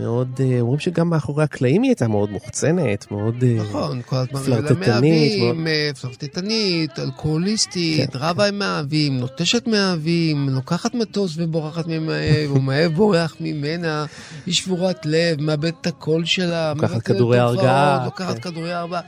[0.00, 4.40] מאוד, אה, אומרים שגם מאחורי הקלעים היא הייתה מאוד מוחצנת, מאוד אה, נכון, כל הזמן
[4.40, 12.94] פלרטטנית, אה, פלרטטנית, אלכוהוליסטית, כן, רבה עם מאהבים, נוטשת מאהבים, לוקחת מטוס ובורחת ממאהב, ומאהב
[12.94, 14.06] בורח ממנה,
[14.46, 18.50] היא שבורת לב, מאבדת את הקול שלה, לוקחת כדורי הרגעה, לוקחת כן.
[18.50, 19.00] כדורי הרגעה.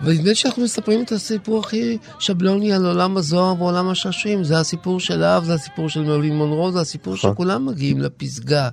[0.00, 4.44] אבל נדמה לי שאנחנו מספרים את הסיפור הכי שבלוני על עולם הזוהר ועולם השעשועים.
[4.44, 7.32] זה הסיפור של האב, זה הסיפור של מרלין מונרו, זה הסיפור נכון.
[7.32, 8.68] שכולם מגיעים לפסגה.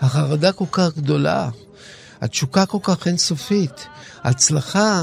[0.00, 1.48] החרדה כל כך גדולה,
[2.20, 3.86] התשוקה כל כך אינסופית,
[4.22, 5.02] ההצלחה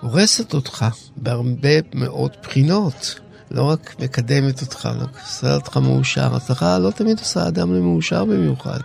[0.00, 0.86] הורסת אותך
[1.16, 3.20] בהרבה מאוד בחינות.
[3.50, 6.36] לא רק מקדמת אותך, לא עושה אותך מאושר.
[6.36, 8.80] הצלחה לא תמיד עושה אדם למאושר במיוחד.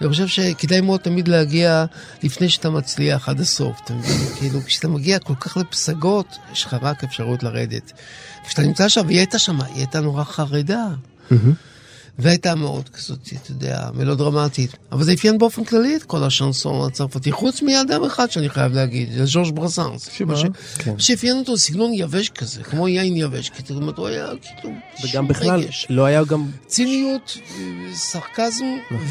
[0.00, 1.84] אני חושב שכדאי מאוד תמיד להגיע
[2.22, 3.80] לפני שאתה מצליח עד הסוף.
[3.84, 4.16] אתה מבין?
[4.38, 7.92] כאילו, כשאתה מגיע כל כך לפסגות, יש לך רק אפשרות לרדת.
[8.46, 10.86] כשאתה נמצא שם, והיא הייתה שם, היא הייתה נורא חרדה.
[12.18, 14.76] והייתה מאוד כזאת, אתה יודע, מלודרמטית.
[14.92, 19.12] אבל זה אפיין באופן כללי את כל השנסון הצרפתי, חוץ מאדם אחד שאני חייב להגיד,
[19.12, 20.08] זה ז'ורג' ברסנס.
[20.12, 20.32] שמה?
[20.32, 20.44] מה ש-
[20.78, 20.98] כן.
[20.98, 24.74] שאפיין אותו סגנון יבש כזה, כמו יין יבש, כי זאת אומרת, הוא היה כאילו...
[25.04, 25.86] וגם בכלל, רגש.
[25.90, 27.38] לא היה גם, ציניות,
[27.94, 28.64] סרקזם,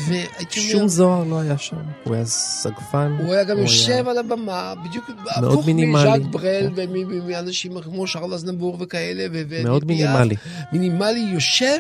[0.08, 0.72] והייתי אומר...
[0.72, 1.76] שום זוהר לא היה שם.
[2.04, 3.18] הוא היה סגפן.
[3.20, 5.68] הוא היה גם יושב על הבמה, בדיוק הפוך.
[5.68, 9.28] מז'אק ברל ומאנשים כמו שרל אזנבור וכאלה.
[9.64, 9.86] מאוד.
[9.86, 10.36] מינימלי.
[10.72, 11.80] מינימלי יושב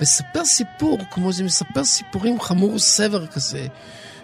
[0.00, 3.66] מספר סיפור, כמו זה מספר סיפורים חמור סבר כזה,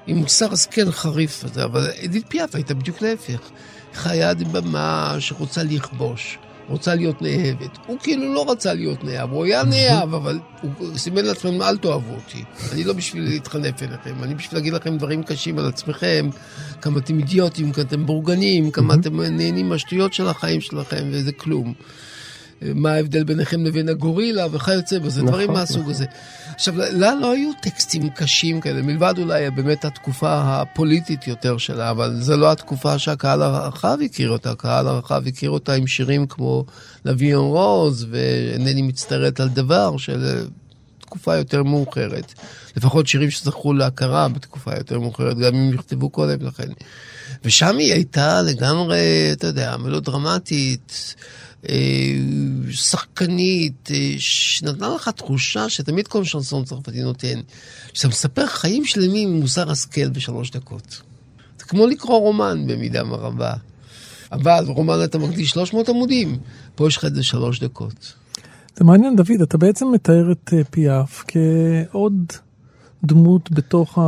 [0.06, 3.40] עם מוסר השכל חריף הזה, אבל אדית פיאף הייתה בדיוק להפך.
[3.94, 6.38] חיה על במה שרוצה לכבוש.
[6.68, 7.78] רוצה להיות נאהבת.
[7.86, 12.14] הוא כאילו לא רצה להיות נאהב, הוא היה נאהב, אבל הוא סימן לעצמם, אל תאהבו
[12.14, 12.44] אותי.
[12.72, 16.28] אני לא בשביל להתחנף אליכם, אני בשביל להגיד לכם דברים קשים על עצמכם,
[16.80, 21.74] כמה אתם אידיוטים, כמה אתם בורגנים, כמה אתם נהנים מהשטויות של החיים שלכם, וזה כלום.
[22.62, 25.90] מה ההבדל ביניכם לבין הגורילה וכיוצא בזה, נכון, דברים מהסוג נכון.
[25.90, 26.04] הזה.
[26.54, 32.20] עכשיו, לה לא היו טקסטים קשים כאלה, מלבד אולי באמת התקופה הפוליטית יותר שלה, אבל
[32.20, 36.64] זו לא התקופה שהקהל הרחב הכיר אותה, הקהל הרחב הכיר אותה עם שירים כמו
[37.04, 40.46] לוויון רוז, ואינני מצטערת על דבר, של
[41.00, 42.32] תקופה יותר מאוחרת.
[42.76, 46.68] לפחות שירים שזכו להכרה בתקופה יותר מאוחרת, גם אם נכתבו קודם לכן.
[47.44, 51.14] ושם היא הייתה לגמרי, אתה יודע, מלודרמטית,
[52.70, 57.40] שחקנית, אה, שנתנה לך תחושה שתמיד כל שנסון צרפתי נותן,
[57.92, 61.02] שאתה מספר חיים שלמים עם מוסר השכל בשלוש דקות.
[61.58, 63.54] זה כמו לקרוא רומן במידה רבה.
[64.32, 66.38] אבל רומן אתה מקדיש 300 עמודים,
[66.74, 68.14] פה יש לך את זה שלוש דקות.
[68.76, 72.32] זה מעניין, דוד, אתה בעצם מתאר את אה, פיאף כעוד
[73.04, 73.98] דמות בתוך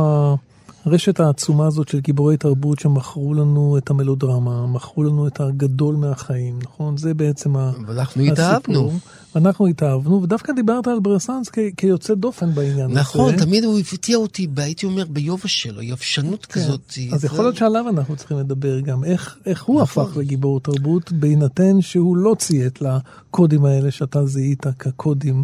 [0.85, 6.59] הרשת העצומה הזאת של גיבורי תרבות שמכרו לנו את המלודרמה, מכרו לנו את הגדול מהחיים,
[6.63, 6.97] נכון?
[6.97, 7.55] זה בעצם
[7.87, 8.91] ואנחנו התאהבנו.
[9.35, 13.45] אנחנו התאהבנו, ודווקא דיברת על ברסנס כ- כיוצא דופן בעניין נכון, הזה.
[13.45, 16.53] תמיד הוא הפתיע אותי, הייתי אומר, ביובש שלו, יבשנות כן.
[16.61, 16.93] כזאת.
[17.13, 20.03] אז זה- יכול להיות שעליו אנחנו צריכים לדבר גם, איך, איך הוא נכון.
[20.05, 25.43] הפך לגיבור תרבות, בהינתן שהוא לא ציית לקודים האלה שאתה זיהית כקודים.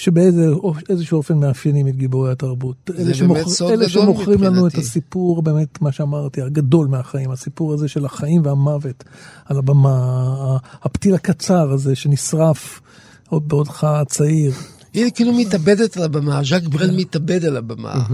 [0.00, 2.90] שבאיזשהו אופן מאפיינים את גיבורי התרבות.
[2.98, 4.86] אלה, באמת סוד אלה גדול שמוכרים לנו את מבחינתי.
[4.86, 9.04] הסיפור, באמת, מה שאמרתי, הגדול מהחיים, הסיפור הזה של החיים והמוות
[9.44, 12.80] על הבמה, הפתיל הקצר הזה שנשרף
[13.28, 14.52] עוד בעודך צעיר.
[14.92, 18.06] היא כאילו מתאבדת על הבמה, ז'אק ברל מתאבד על הבמה.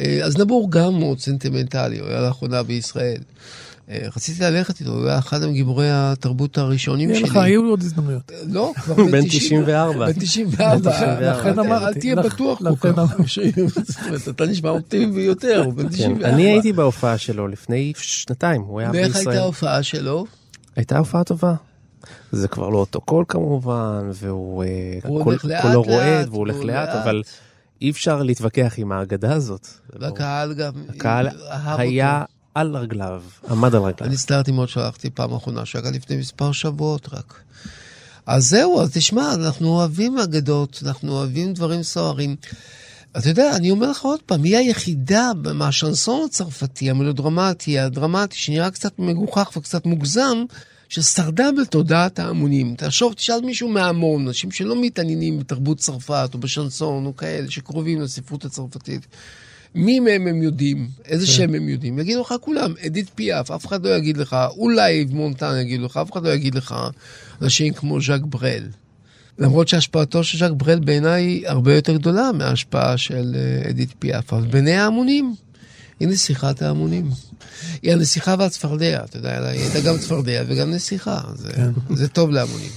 [0.00, 3.20] אה, אז נבור גם מאוד סנטימנטלי, הוא היה לאחרונה בישראל.
[3.90, 7.28] אה, רציתי ללכת איתו, הוא היה אחד מגיבורי התרבות הראשונים יהיה שלי.
[7.28, 8.32] לך, היו עוד הזדמנויות.
[8.46, 10.06] לא, כבר בן 90 94.
[10.06, 11.20] בן 94.
[11.20, 14.28] לכן אמרתי, אל תהיה בטוח כל לכן כך.
[14.30, 16.28] אתה נשמע אופטימי ביותר, הוא בן כן, 94.
[16.28, 19.28] אני הייתי בהופעה שלו לפני שנתיים, הוא היה ואיך בישראל.
[19.28, 20.26] הייתה ההופעה שלו?
[20.76, 21.54] הייתה הופעה טובה.
[22.32, 26.88] זה כבר לא אותו קול כמובן, והוא אה, קולו לאט, רועד והוא הולך לאט.
[26.88, 27.22] אבל
[27.82, 29.66] אי אפשר להתווכח עם האגדה הזאת.
[30.00, 31.28] והקהל גם הקהל
[31.78, 32.24] היה.
[32.56, 34.06] על רגליו, עמד על רגליו.
[34.06, 37.40] אני הצטערתי מאוד שהלכתי פעם אחרונה, שהיה לפני מספר שבועות רק.
[38.26, 42.36] אז זהו, אז תשמע, אנחנו אוהבים אגדות, אנחנו אוהבים דברים סוערים.
[43.18, 48.98] אתה יודע, אני אומר לך עוד פעם, היא היחידה מהשנסון הצרפתי, המלודרמטי, הדרמטי, שנראה קצת
[48.98, 50.44] מגוחך וקצת מוגזם,
[50.88, 52.74] ששרדה בתודעת ההמונים.
[52.76, 58.44] תחשוב, תשאל מישהו מההמון, אנשים שלא מתעניינים בתרבות צרפת או בשנסון או כאלה, שקרובים לספרות
[58.44, 59.06] הצרפתית.
[59.74, 63.86] מי מהם הם יודעים, איזה שם הם יודעים, יגידו לך כולם, אדית פיאף, אף אחד
[63.86, 66.74] לא יגיד לך, אולי מונטן יגיד לך, אף אחד לא יגיד לך.
[67.42, 68.68] אנשים כמו ז'אק ברל.
[69.38, 74.46] למרות שהשפעתו של ז'אק ברל בעיניי הרבה יותר גדולה מההשפעה של אה, אדית פיאף, אבל
[74.46, 75.34] בעיני ההמונים,
[76.00, 77.10] היא נסיכת ההמונים.
[77.82, 81.50] היא הנסיכה והצפרדע, אתה יודע, היא הייתה גם צפרדע וגם נסיכה, זה,
[81.90, 82.70] זה טוב להמונים.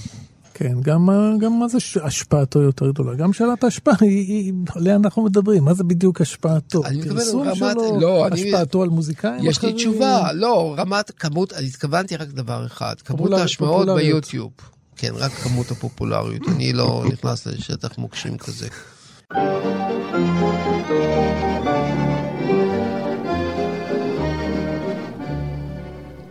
[0.60, 1.08] כן, גם,
[1.40, 3.14] גם מה זה השפעתו יותר גדולה?
[3.14, 6.84] גם שאלת ההשפעה, היא, היא, עליה אנחנו מדברים, מה זה בדיוק השפעתו?
[6.86, 9.76] אני מתכוון פרסום רמת- שלו, לא, אני- השפעתו על מוזיקאים יש לי אחרים?
[9.76, 13.88] תשובה, לא, רמת כמות, אני התכוונתי רק דבר אחד, כמות ההשמעות.
[13.96, 14.50] ביוטיוב.
[14.96, 18.68] כן, רק כמות הפופולריות, אני לא נכנס לשטח מוקשים כזה.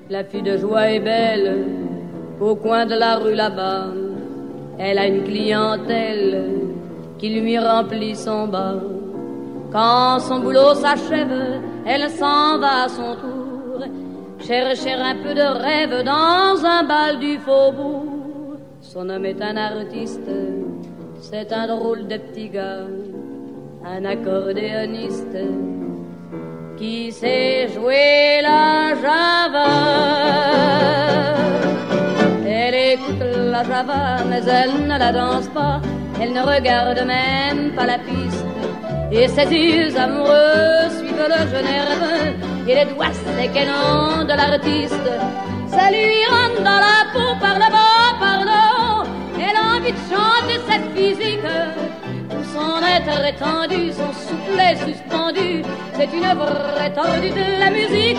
[0.09, 1.67] La fille de joie est belle,
[2.41, 3.87] au coin de la rue là-bas.
[4.81, 6.41] Elle a une clientèle
[7.17, 8.75] qui lui remplit son bas.
[9.73, 13.85] Quand son boulot s'achève, elle s'en va à son tour,
[14.39, 18.05] chercher un peu de rêve dans un bal du faubourg.
[18.79, 20.31] Son homme est un artiste,
[21.19, 22.87] c'est un drôle de petit gars,
[23.85, 25.37] un accordéoniste
[26.77, 30.48] qui sait jouer la java.
[34.29, 35.81] Mais elle ne la danse pas.
[36.21, 38.45] Elle ne regarde même pas la piste.
[39.11, 42.35] Et ses yeux amoureux suivent le jeune nerveux.
[42.67, 45.09] Et les doigts non de l'artiste.
[45.67, 49.03] Ça lui rentre dans la peau par le bas, par le haut.
[49.37, 51.39] Elle a envie de chanter cette physique.
[52.29, 55.63] Tout son être étendu, son soufflet suspendu,
[55.95, 58.17] c'est une vraie tordue de la musique.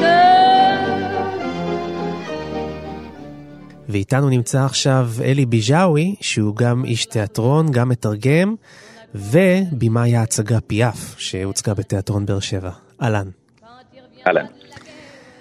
[3.90, 8.54] ואיתנו נמצא עכשיו אלי ביג'אווי, שהוא גם איש תיאטרון, גם מתרגם,
[9.14, 12.70] ובמאי ההצגה פיאף, שהוצגה בתיאטרון באר שבע.
[13.02, 13.26] אהלן.
[14.26, 14.46] אהלן.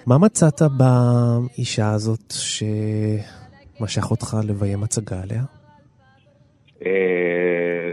[0.06, 5.42] מה מצאת באישה הזאת שמשך אותך לביים הצגה עליה?
[6.86, 7.92] אה,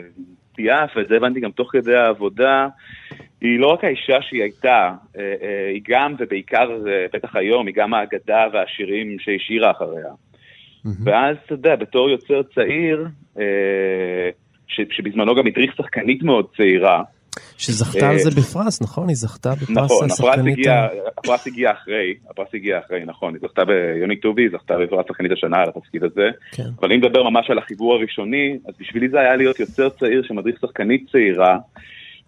[0.55, 2.67] פיאף, ואת זה הבנתי גם תוך כדי העבודה,
[3.41, 6.69] היא לא רק האישה שהיא הייתה, אה, אה, היא גם, ובעיקר,
[7.13, 10.11] בטח היום, היא גם האגדה והשירים שהשאירה אחריה.
[10.85, 13.07] ואז, אתה יודע, בתור יוצר צעיר,
[13.39, 14.29] אה,
[14.67, 17.03] שבזמנו גם הדריך שחקנית מאוד צעירה.
[17.57, 19.07] שזכתה על זה בפרס, נכון?
[19.07, 20.67] היא זכתה בפרס נכון, הפרס השחקנית.
[20.67, 25.05] ה- הפרס הגיע אחרי, הפרס הגיע אחרי, נכון, היא זכתה ביוני טובי, היא זכתה בפרס
[25.07, 26.29] שחקנית השנה על התפקיד הזה.
[26.51, 26.63] כן.
[26.79, 30.59] אבל אם נדבר ממש על החיבור הראשוני, אז בשבילי זה היה להיות יוצר צעיר שמדריך
[30.61, 31.57] שחקנית צעירה,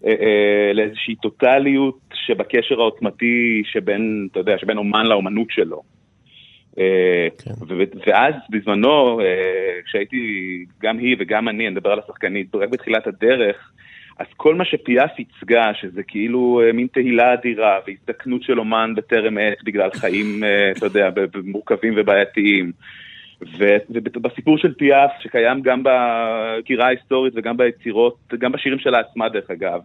[0.74, 5.82] לאיזושהי טוטליות שבקשר העוצמתי שבין, אתה יודע, שבין אומן לאומנות שלו.
[6.80, 7.52] אה, כן.
[8.08, 10.18] ואז בזמנו, אה, כשהייתי,
[10.82, 13.72] גם היא וגם אני, אני מדבר על השחקנית, רק בתחילת הדרך,
[14.20, 19.38] אז כל מה שפיאף ייצגה, שזה כאילו אה, מין תהילה אדירה והזדקנות של אומן בטרם
[19.38, 21.10] עת בגלל חיים, אה, אתה יודע,
[21.43, 22.72] מורכבים ובעייתיים.
[23.89, 29.82] ובסיפור של פיאף, שקיים גם בקירה ההיסטורית וגם ביצירות, גם בשירים שלה עצמה דרך אגב,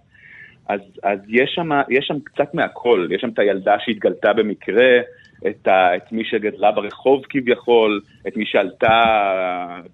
[0.68, 4.98] אז, אז יש, שם, יש שם קצת מהכל, יש שם את הילדה שהתגלתה במקרה,
[5.46, 9.02] את, ה, את מי שגדלה ברחוב כביכול, את מי שעלתה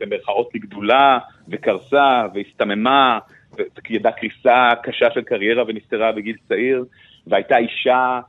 [0.00, 3.18] במרכאות לגדולה וקרסה והסתממה,
[3.90, 6.84] וידעה קריסה קשה של קריירה ונפטרה בגיל צעיר,
[7.26, 8.20] והייתה אישה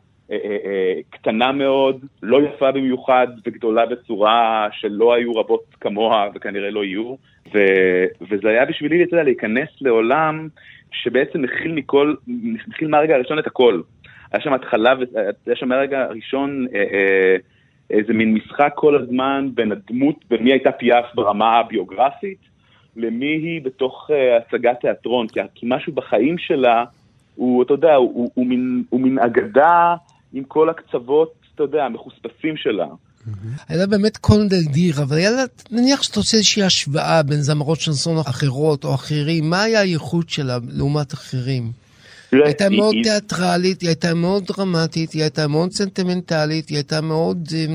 [1.10, 7.16] קטנה מאוד, לא יפה במיוחד וגדולה בצורה שלא היו רבות כמוה וכנראה לא יהיו,
[7.54, 7.60] ו,
[8.22, 10.48] וזה היה בשבילי, אתה יודע, להיכנס לעולם
[10.92, 12.16] שבעצם מכיל מכל,
[12.68, 13.82] מכיל מהרגע הראשון את הכל.
[14.32, 14.94] היה שם התחלה,
[15.46, 17.36] היה שם מהרגע הראשון אה, אה,
[17.90, 22.38] איזה מין משחק כל הזמן בין הדמות, בין מי הייתה פיאף ברמה הביוגרפית,
[22.96, 26.86] למי היא בתוך אה, הצגת תיאטרון, כי משהו בחיים שלה,
[27.36, 29.96] הוא, אתה יודע, הוא, הוא, הוא, מין, הוא מין אגדה
[30.34, 32.88] עם כל הקצוות, אתה יודע, המחוספסים שלה.
[33.68, 37.80] היה לה באמת קול נדיר, אבל היה לה, נניח שאתה עושה איזושהי השוואה בין זמרות
[37.80, 41.72] שנסון אחרות או אחרים, מה היה הייחוד שלה לעומת אחרים?
[42.32, 47.50] היא הייתה מאוד תיאטרלית, היא הייתה מאוד דרמטית, היא הייתה מאוד סנטימנטלית, היא הייתה מאוד...
[47.56, 47.66] אה,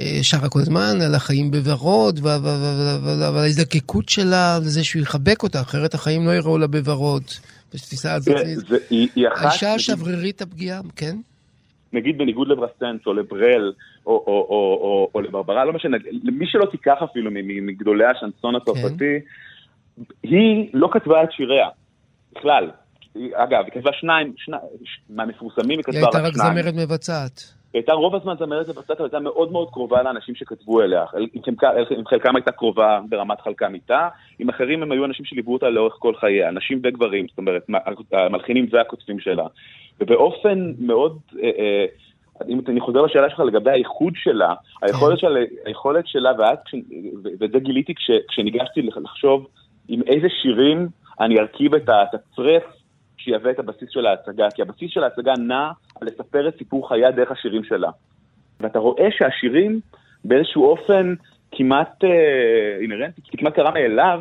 [0.00, 5.94] אה, שרה כל הזמן על החיים בוורוד, ועל ההזדקקות שלה לזה שהוא יחבק אותה, אחרת
[5.94, 7.22] החיים לא יראו לה בוורוד.
[7.74, 8.36] בתפיסה הזאת,
[9.36, 11.16] האישה השברירית הפגיעה, כן?
[11.92, 13.72] נגיד בניגוד לברסנס או לברל
[14.06, 17.30] או, או, או, או, או לברברה, לא משנה, למי שלא תיקח אפילו
[17.62, 19.18] מגדולי השנסון הצרפתי,
[20.22, 21.68] היא לא כתבה את שיריה,
[22.32, 22.70] בכלל.
[23.14, 26.62] היא- אגב, היא כתבה שניים, שני, ש- מהמפורסמים היא היא כתבה הייתה רק רק שניים.
[26.62, 27.40] זמרת מבצעת.
[27.72, 31.04] היא הייתה רוב הזמן זמרת לבצעת, אבל הייתה מאוד מאוד קרובה לאנשים שכתבו אליה.
[31.94, 35.94] עם חלקם- הייתה קרובה ברמת חלקם איתה, עם אחרים הם היו אנשים שליוו אותה לאורך
[35.98, 37.62] כל חייה, נשים וגברים, זאת אומרת,
[38.12, 39.46] המלחינים והכותבים שלה.
[40.00, 41.84] ובאופן מאוד, אה, אה,
[42.48, 46.58] אם אני חוזר לשאלה שלך לגבי האיחוד שלה, היכולת, של, היכולת שלה, ואז,
[47.38, 49.46] ואת זה גיליתי כש, כשניגשתי לחשוב
[49.88, 50.88] עם איזה שירים
[51.20, 52.62] אני ארכיב את התצרף
[53.16, 55.70] שיהווה את הבסיס של ההצגה, כי הבסיס של ההצגה נע
[56.00, 57.90] על לספר את סיפור חייה דרך השירים שלה.
[58.60, 59.80] ואתה רואה שהשירים
[60.24, 61.14] באיזשהו אופן
[61.52, 64.20] כמעט אה, אינהרנטי, כמעט קרה מאליו,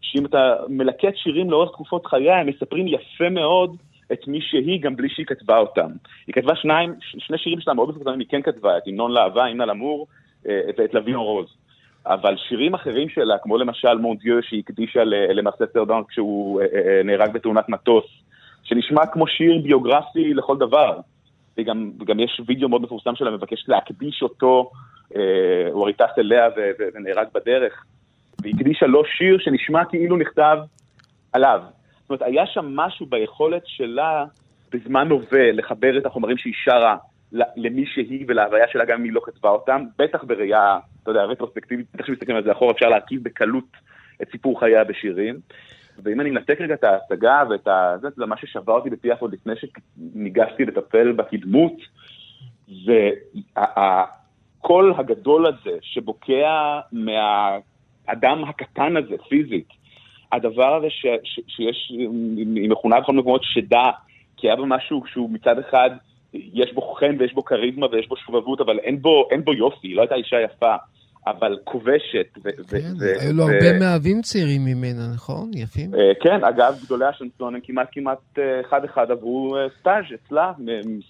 [0.00, 3.76] שאם אתה מלקט שירים לאורך תקופות חייה, הם מספרים יפה מאוד
[4.14, 5.90] את מי שהיא, גם בלי שהיא כתבה אותם.
[6.26, 9.68] היא כתבה שניים, שני שירים שלה מאוד מפורסמים, היא כן כתבה, את המנון לאהבה, המנון
[9.68, 10.06] למור,
[10.48, 11.46] אה, ואת לביון רוז.
[12.06, 17.02] אבל שירים אחרים שלה, כמו למשל מונדיו שהיא הקדישה ל- למרסה סרדן כשהוא אה, אה,
[17.04, 18.04] נהרג בתאונת מטוס,
[18.62, 20.98] שנשמע כמו שיר ביוגרפי לכל דבר.
[21.58, 24.70] וגם, וגם יש וידאו מאוד מפורסם שלה מבקש להקדיש אותו,
[25.72, 26.48] הוא הרי טס אליה
[26.94, 27.84] ונהרג בדרך,
[28.42, 30.58] והיא הקדישה לו שיר שנשמע כאילו נכתב
[31.32, 31.60] עליו.
[32.14, 34.24] אומרת, היה שם משהו ביכולת שלה
[34.72, 36.96] בזמן הווה לחבר את החומרים שהיא שרה
[37.56, 41.86] למי שהיא ולהוויה שלה, גם אם היא לא כתבה אותם, בטח בראייה, אתה יודע, רטרוספקטיבית,
[41.94, 43.64] בטח כשמסתכלים על זה אחורה, אפשר להרכיב בקלות
[44.22, 45.40] את סיפור חייה בשירים.
[46.02, 47.94] ואם אני מנתק רגע את ההשגה ואת ה...
[48.00, 51.76] זה, זה מה ששבר אותי בפיאף עוד לפני שניגשתי לטפל בקדמות,
[52.84, 53.10] זה
[53.56, 59.68] הקול הגדול הזה שבוקע מהאדם הקטן הזה, פיזית.
[60.34, 61.92] הדבר הזה ש, ש, שיש,
[62.36, 63.90] היא מכונה בכל מקומות שדה,
[64.36, 65.90] כי היה בה משהו שהוא מצד אחד,
[66.34, 69.88] יש בו חן ויש בו כריזמה ויש בו שובבות, אבל אין בו, אין בו יופי,
[69.88, 70.74] היא לא הייתה אישה יפה,
[71.26, 72.38] אבל כובשת.
[72.68, 75.50] כן, היו לו הרבה מאהבים צעירים ממנה, נכון?
[75.54, 75.94] יפים.
[75.94, 80.52] אה, כן, אגב, גדולי השנסון הם כמעט כמעט אה, אחד אחד עברו אה, סטאז' אצלה,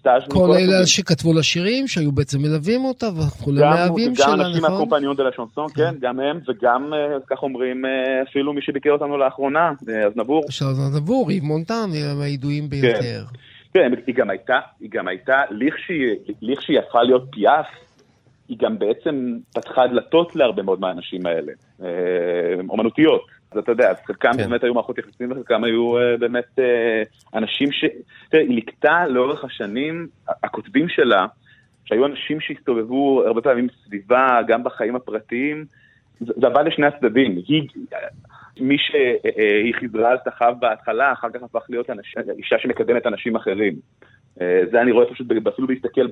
[0.01, 0.87] סטאז' כל אלה.
[0.87, 4.71] שכתבו לה שירים, שהיו בעצם מלווים אותה, והפכו גם, למאהבים גם שלה, אנשים נכון?
[4.73, 6.93] מהקומפניון דה לשנסון, כן, גם הם, וגם,
[7.31, 7.83] כך אומרים,
[8.29, 10.43] אפילו מי שביקר אותנו לאחרונה, אה, אזנבור.
[10.47, 11.91] עכשיו נבור, ריב מונטן,
[12.21, 13.25] הידועים ביותר.
[13.75, 15.43] כן, היא גם הייתה, היא גם הייתה,
[16.43, 17.67] לכשהיא הפכה להיות פיאף,
[18.49, 21.89] היא גם בעצם פתחה דלתות להרבה מאוד מהאנשים האלה, אה,
[22.69, 23.27] אומנותיות.
[23.51, 24.37] אז אתה יודע, אז חלקם כן.
[24.37, 27.03] באמת היו מערכות יחסים וחלקם היו אה, באמת אה,
[27.35, 27.85] אנשים ש...
[28.29, 30.07] תראה, היא לקטה לאורך השנים,
[30.43, 31.27] הכותבים שלה,
[31.85, 35.65] שהיו אנשים שהסתובבו הרבה פעמים סביבה, גם בחיים הפרטיים,
[36.21, 37.43] זה זה עבד לשני הצדדים.
[37.47, 37.69] היא,
[38.61, 43.75] מי שהיא חיזרה על תחב בהתחלה, אחר כך הפך להיות אנש, אישה שמקדמת אנשים אחרים.
[44.41, 46.07] אה, זה אני רואה פשוט אפילו להסתכל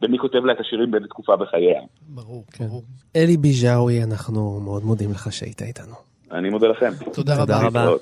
[0.00, 1.80] במי כותב לה את השירים באיזה תקופה בחייה.
[2.00, 2.64] ברור, כן.
[2.66, 2.82] ברור.
[3.16, 5.94] אלי ביז'אווי, אנחנו מאוד מודים לך שהיית איתנו.
[6.32, 6.90] אני מודה לכם.
[7.12, 7.84] תודה תודה רבה.
[7.84, 7.96] רבה.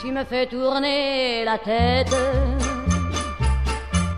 [0.00, 2.75] Tu me fais tourner la tête.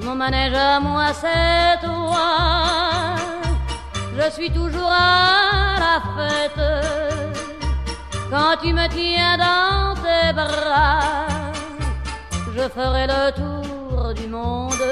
[0.08, 3.14] Mon manège à moi, c'est toi.
[4.16, 6.64] Je suis toujours à la fête.
[8.30, 11.26] Quand tu me tiens dans tes bras,
[12.56, 14.86] je ferai le tour du monde.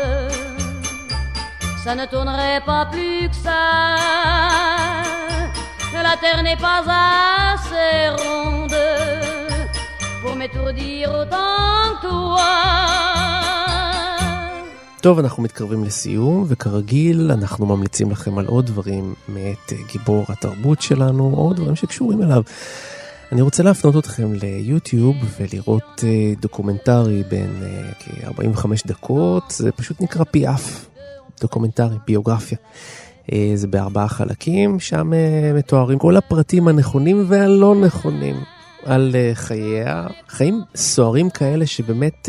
[1.82, 3.96] Ça ne tournerait pas plus que ça.
[5.94, 6.82] La terre n'est pas
[7.54, 8.76] assez ronde
[10.20, 13.65] pour m'étourdir autant que toi.
[15.06, 20.82] טוב, אנחנו מתקרבים לסיום, וכרגיל אנחנו ממליצים לכם על עוד דברים מאת אה, גיבור התרבות
[20.82, 22.42] שלנו, או דברים שקשורים אליו.
[23.32, 30.24] אני רוצה להפנות אתכם ליוטיוב ולראות אה, דוקומנטרי בין אה, כ-45 דקות, זה פשוט נקרא
[30.24, 30.86] פיאף,
[31.40, 32.58] דוקומנטרי, ביוגרפיה.
[33.54, 35.12] זה בארבעה חלקים, שם
[35.54, 38.36] מתוארים כל הפרטים הנכונים והלא נכונים
[38.84, 42.28] על חייה, חיים סוערים כאלה שבאמת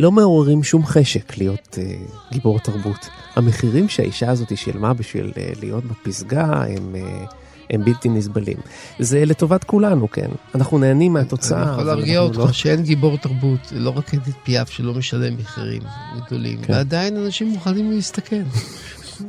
[0.00, 1.94] לא מעוררים שום חשק להיות אה,
[2.32, 3.08] גיבור תרבות.
[3.36, 6.96] המחירים שהאישה הזאת שילמה בשביל אה, להיות בפסגה הם...
[6.96, 7.24] אה,
[7.70, 8.56] הם בלתי נסבלים.
[8.98, 10.30] זה לטובת כולנו, כן.
[10.54, 11.62] אנחנו נהנים מהתוצאה.
[11.62, 15.82] אני יכול להרגיע אותך לא- שאין גיבור תרבות, לא רק אדית פיאף שלא משלם מחירים
[16.26, 16.72] גדולים, כן.
[16.72, 18.42] ועדיין אנשים מוכנים להסתכן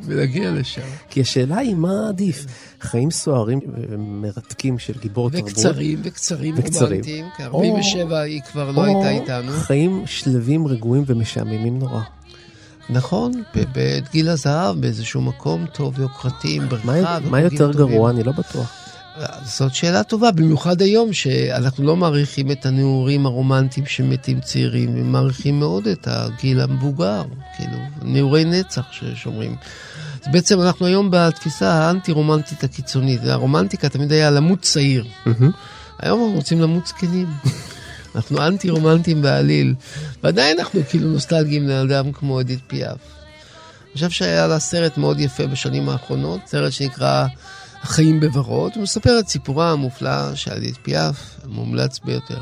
[0.06, 0.82] ולהגיע לשם.
[1.10, 2.46] כי השאלה היא מה עדיף,
[2.82, 3.60] חיים סוערים
[3.90, 5.50] ומרתקים של גיבור תרבות.
[5.50, 6.92] וקצרים, וקצרים וקצרים.
[6.92, 9.52] רומנטיים, כי 47 היא כבר לא הייתה איתנו.
[9.52, 12.02] חיים שלווים, רגועים ומשעממים נורא.
[12.90, 16.92] נכון, ב- בעת גיל הזהב, באיזשהו מקום טוב ויוקרתי, עם מה, בריכה.
[17.20, 17.88] מה וחוגים יותר טובים.
[17.96, 18.10] גרוע?
[18.10, 18.74] אני לא בטוח.
[19.44, 25.88] זאת שאלה טובה, במיוחד היום שאנחנו לא מעריכים את הנעורים הרומנטיים שמתים צעירים, ומעריכים מאוד
[25.88, 27.24] את הגיל המבוגר,
[27.58, 28.82] כאילו, נעורי נצח
[29.16, 29.56] שאומרים.
[30.22, 35.06] אז בעצם אנחנו היום בתפיסה האנטי-רומנטית הקיצונית, הרומנטיקה תמיד היה למות צעיר.
[36.00, 37.28] היום אנחנו רוצים למות זקנים.
[38.16, 39.74] אנחנו אנטי רומנטיים בעליל,
[40.24, 42.98] ועדיין אנחנו כאילו נוסטלגיים לאדם כמו אדית פיאף.
[43.92, 47.28] אני חושב שהיה לה סרט מאוד יפה בשנים האחרונות, סרט שנקרא
[47.82, 52.42] החיים בוורוד, הוא מספר את סיפורה המופלא של אדית פיאף, מומלץ ביותר.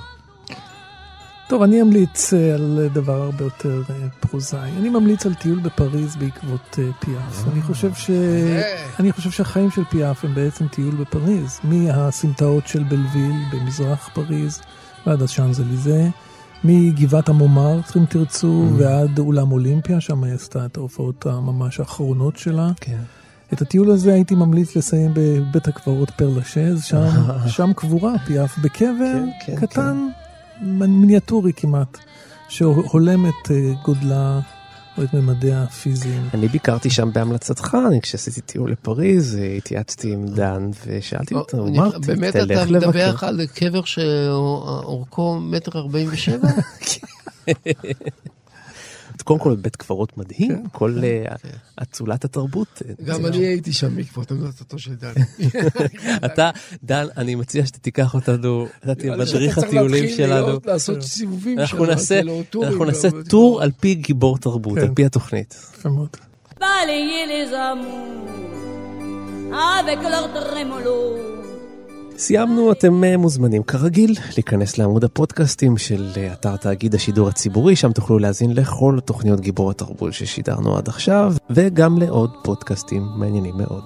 [1.49, 4.71] טוב, אני אמליץ אה, על דבר הרבה יותר אה, פרוזאי.
[4.77, 7.47] אני ממליץ על טיול בפריז בעקבות אה, פיאף.
[7.53, 8.09] אני חושב ש...
[8.99, 11.59] אני חושב שהחיים של פיאף הם בעצם טיול בפריז.
[11.63, 14.61] מהסמטאות של בלוויל במזרח פריז
[15.07, 16.09] ועד השאנזליזה,
[16.63, 22.71] מגבעת המומר, אם תרצו, ועד אולם אולימפיה, שם היא עשתה את ההופעות הממש האחרונות שלה.
[22.81, 23.01] כן.
[23.53, 27.05] את הטיול הזה הייתי ממליץ לסיים בבית הקברות פר לשז, שם,
[27.55, 30.07] שם קבורה פיאף בקבר כן, כן, קטן,
[30.61, 31.97] מ- מיניאטורי כמעט,
[32.49, 34.39] שהולם את אה, גודלה
[34.97, 36.29] או את ממדיה הפיזיים.
[36.33, 41.77] אני ביקרתי שם בהמלצתך, אני כשעשיתי טיול לפריז, אה, התייעצתי עם דן ושאלתי אותו, אני-
[41.79, 42.89] אמרתי, באמת אתה תלך לבקר.
[42.89, 46.47] מדווח על קבר שאורכו מטר ארבעים ושבע?
[49.21, 51.35] קודם כל בית קברות מדהים, כן, כל אה,
[51.81, 52.81] אצולת התרבות.
[52.89, 55.13] אה, גם אני הייתי שם בעקבות המלצתו של דן.
[56.25, 56.49] אתה,
[56.83, 60.59] דן, אני מציע שתתיקח אותנו, אתה תהיה מדריך הטיולים להתחיל שלנו.
[60.65, 64.83] לעשות סיבובים אנחנו נעשה, כאילו, טורים, אנחנו נעשה לא- טור על פי גיבור תרבות, כן.
[64.83, 65.55] על פי התוכנית.
[65.79, 66.09] יפה מאוד.
[66.59, 68.29] balayer les amours
[69.79, 71.28] avec leur trémolo.
[72.19, 77.91] סיימנו, אתם אה, מוזמנים כרגיל להיכנס לעמוד הפודקאסטים של אה, אתר תאגיד השידור הציבורי, שם
[77.91, 83.83] תוכלו להאזין לכל תוכניות גיבור התרבות ששידרנו עד עכשיו, וגם לעוד פודקאסטים מעניינים מאוד.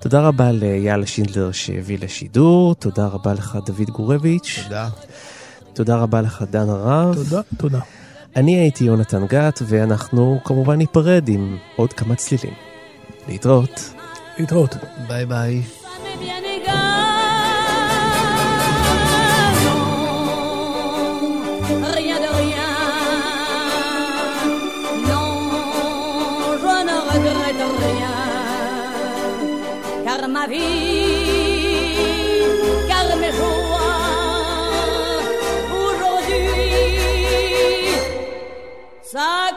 [0.00, 4.88] תודה רבה ליאללה שינדלר שהביא לשידור, תודה רבה לך דוד גורביץ', תודה.
[5.72, 7.14] תודה רבה לך דן הרב.
[7.14, 7.80] תודה, תודה.
[8.36, 12.54] אני הייתי יונתן גת, ואנחנו כמובן ניפרד עם עוד כמה צלילים.
[13.28, 13.94] להתראות.
[14.38, 14.76] להתראות.
[15.08, 15.62] ביי ביי.
[30.38, 31.96] Ma vie,
[32.88, 34.02] car mes joies,
[35.86, 36.54] aujourd'hui,
[39.02, 39.47] ça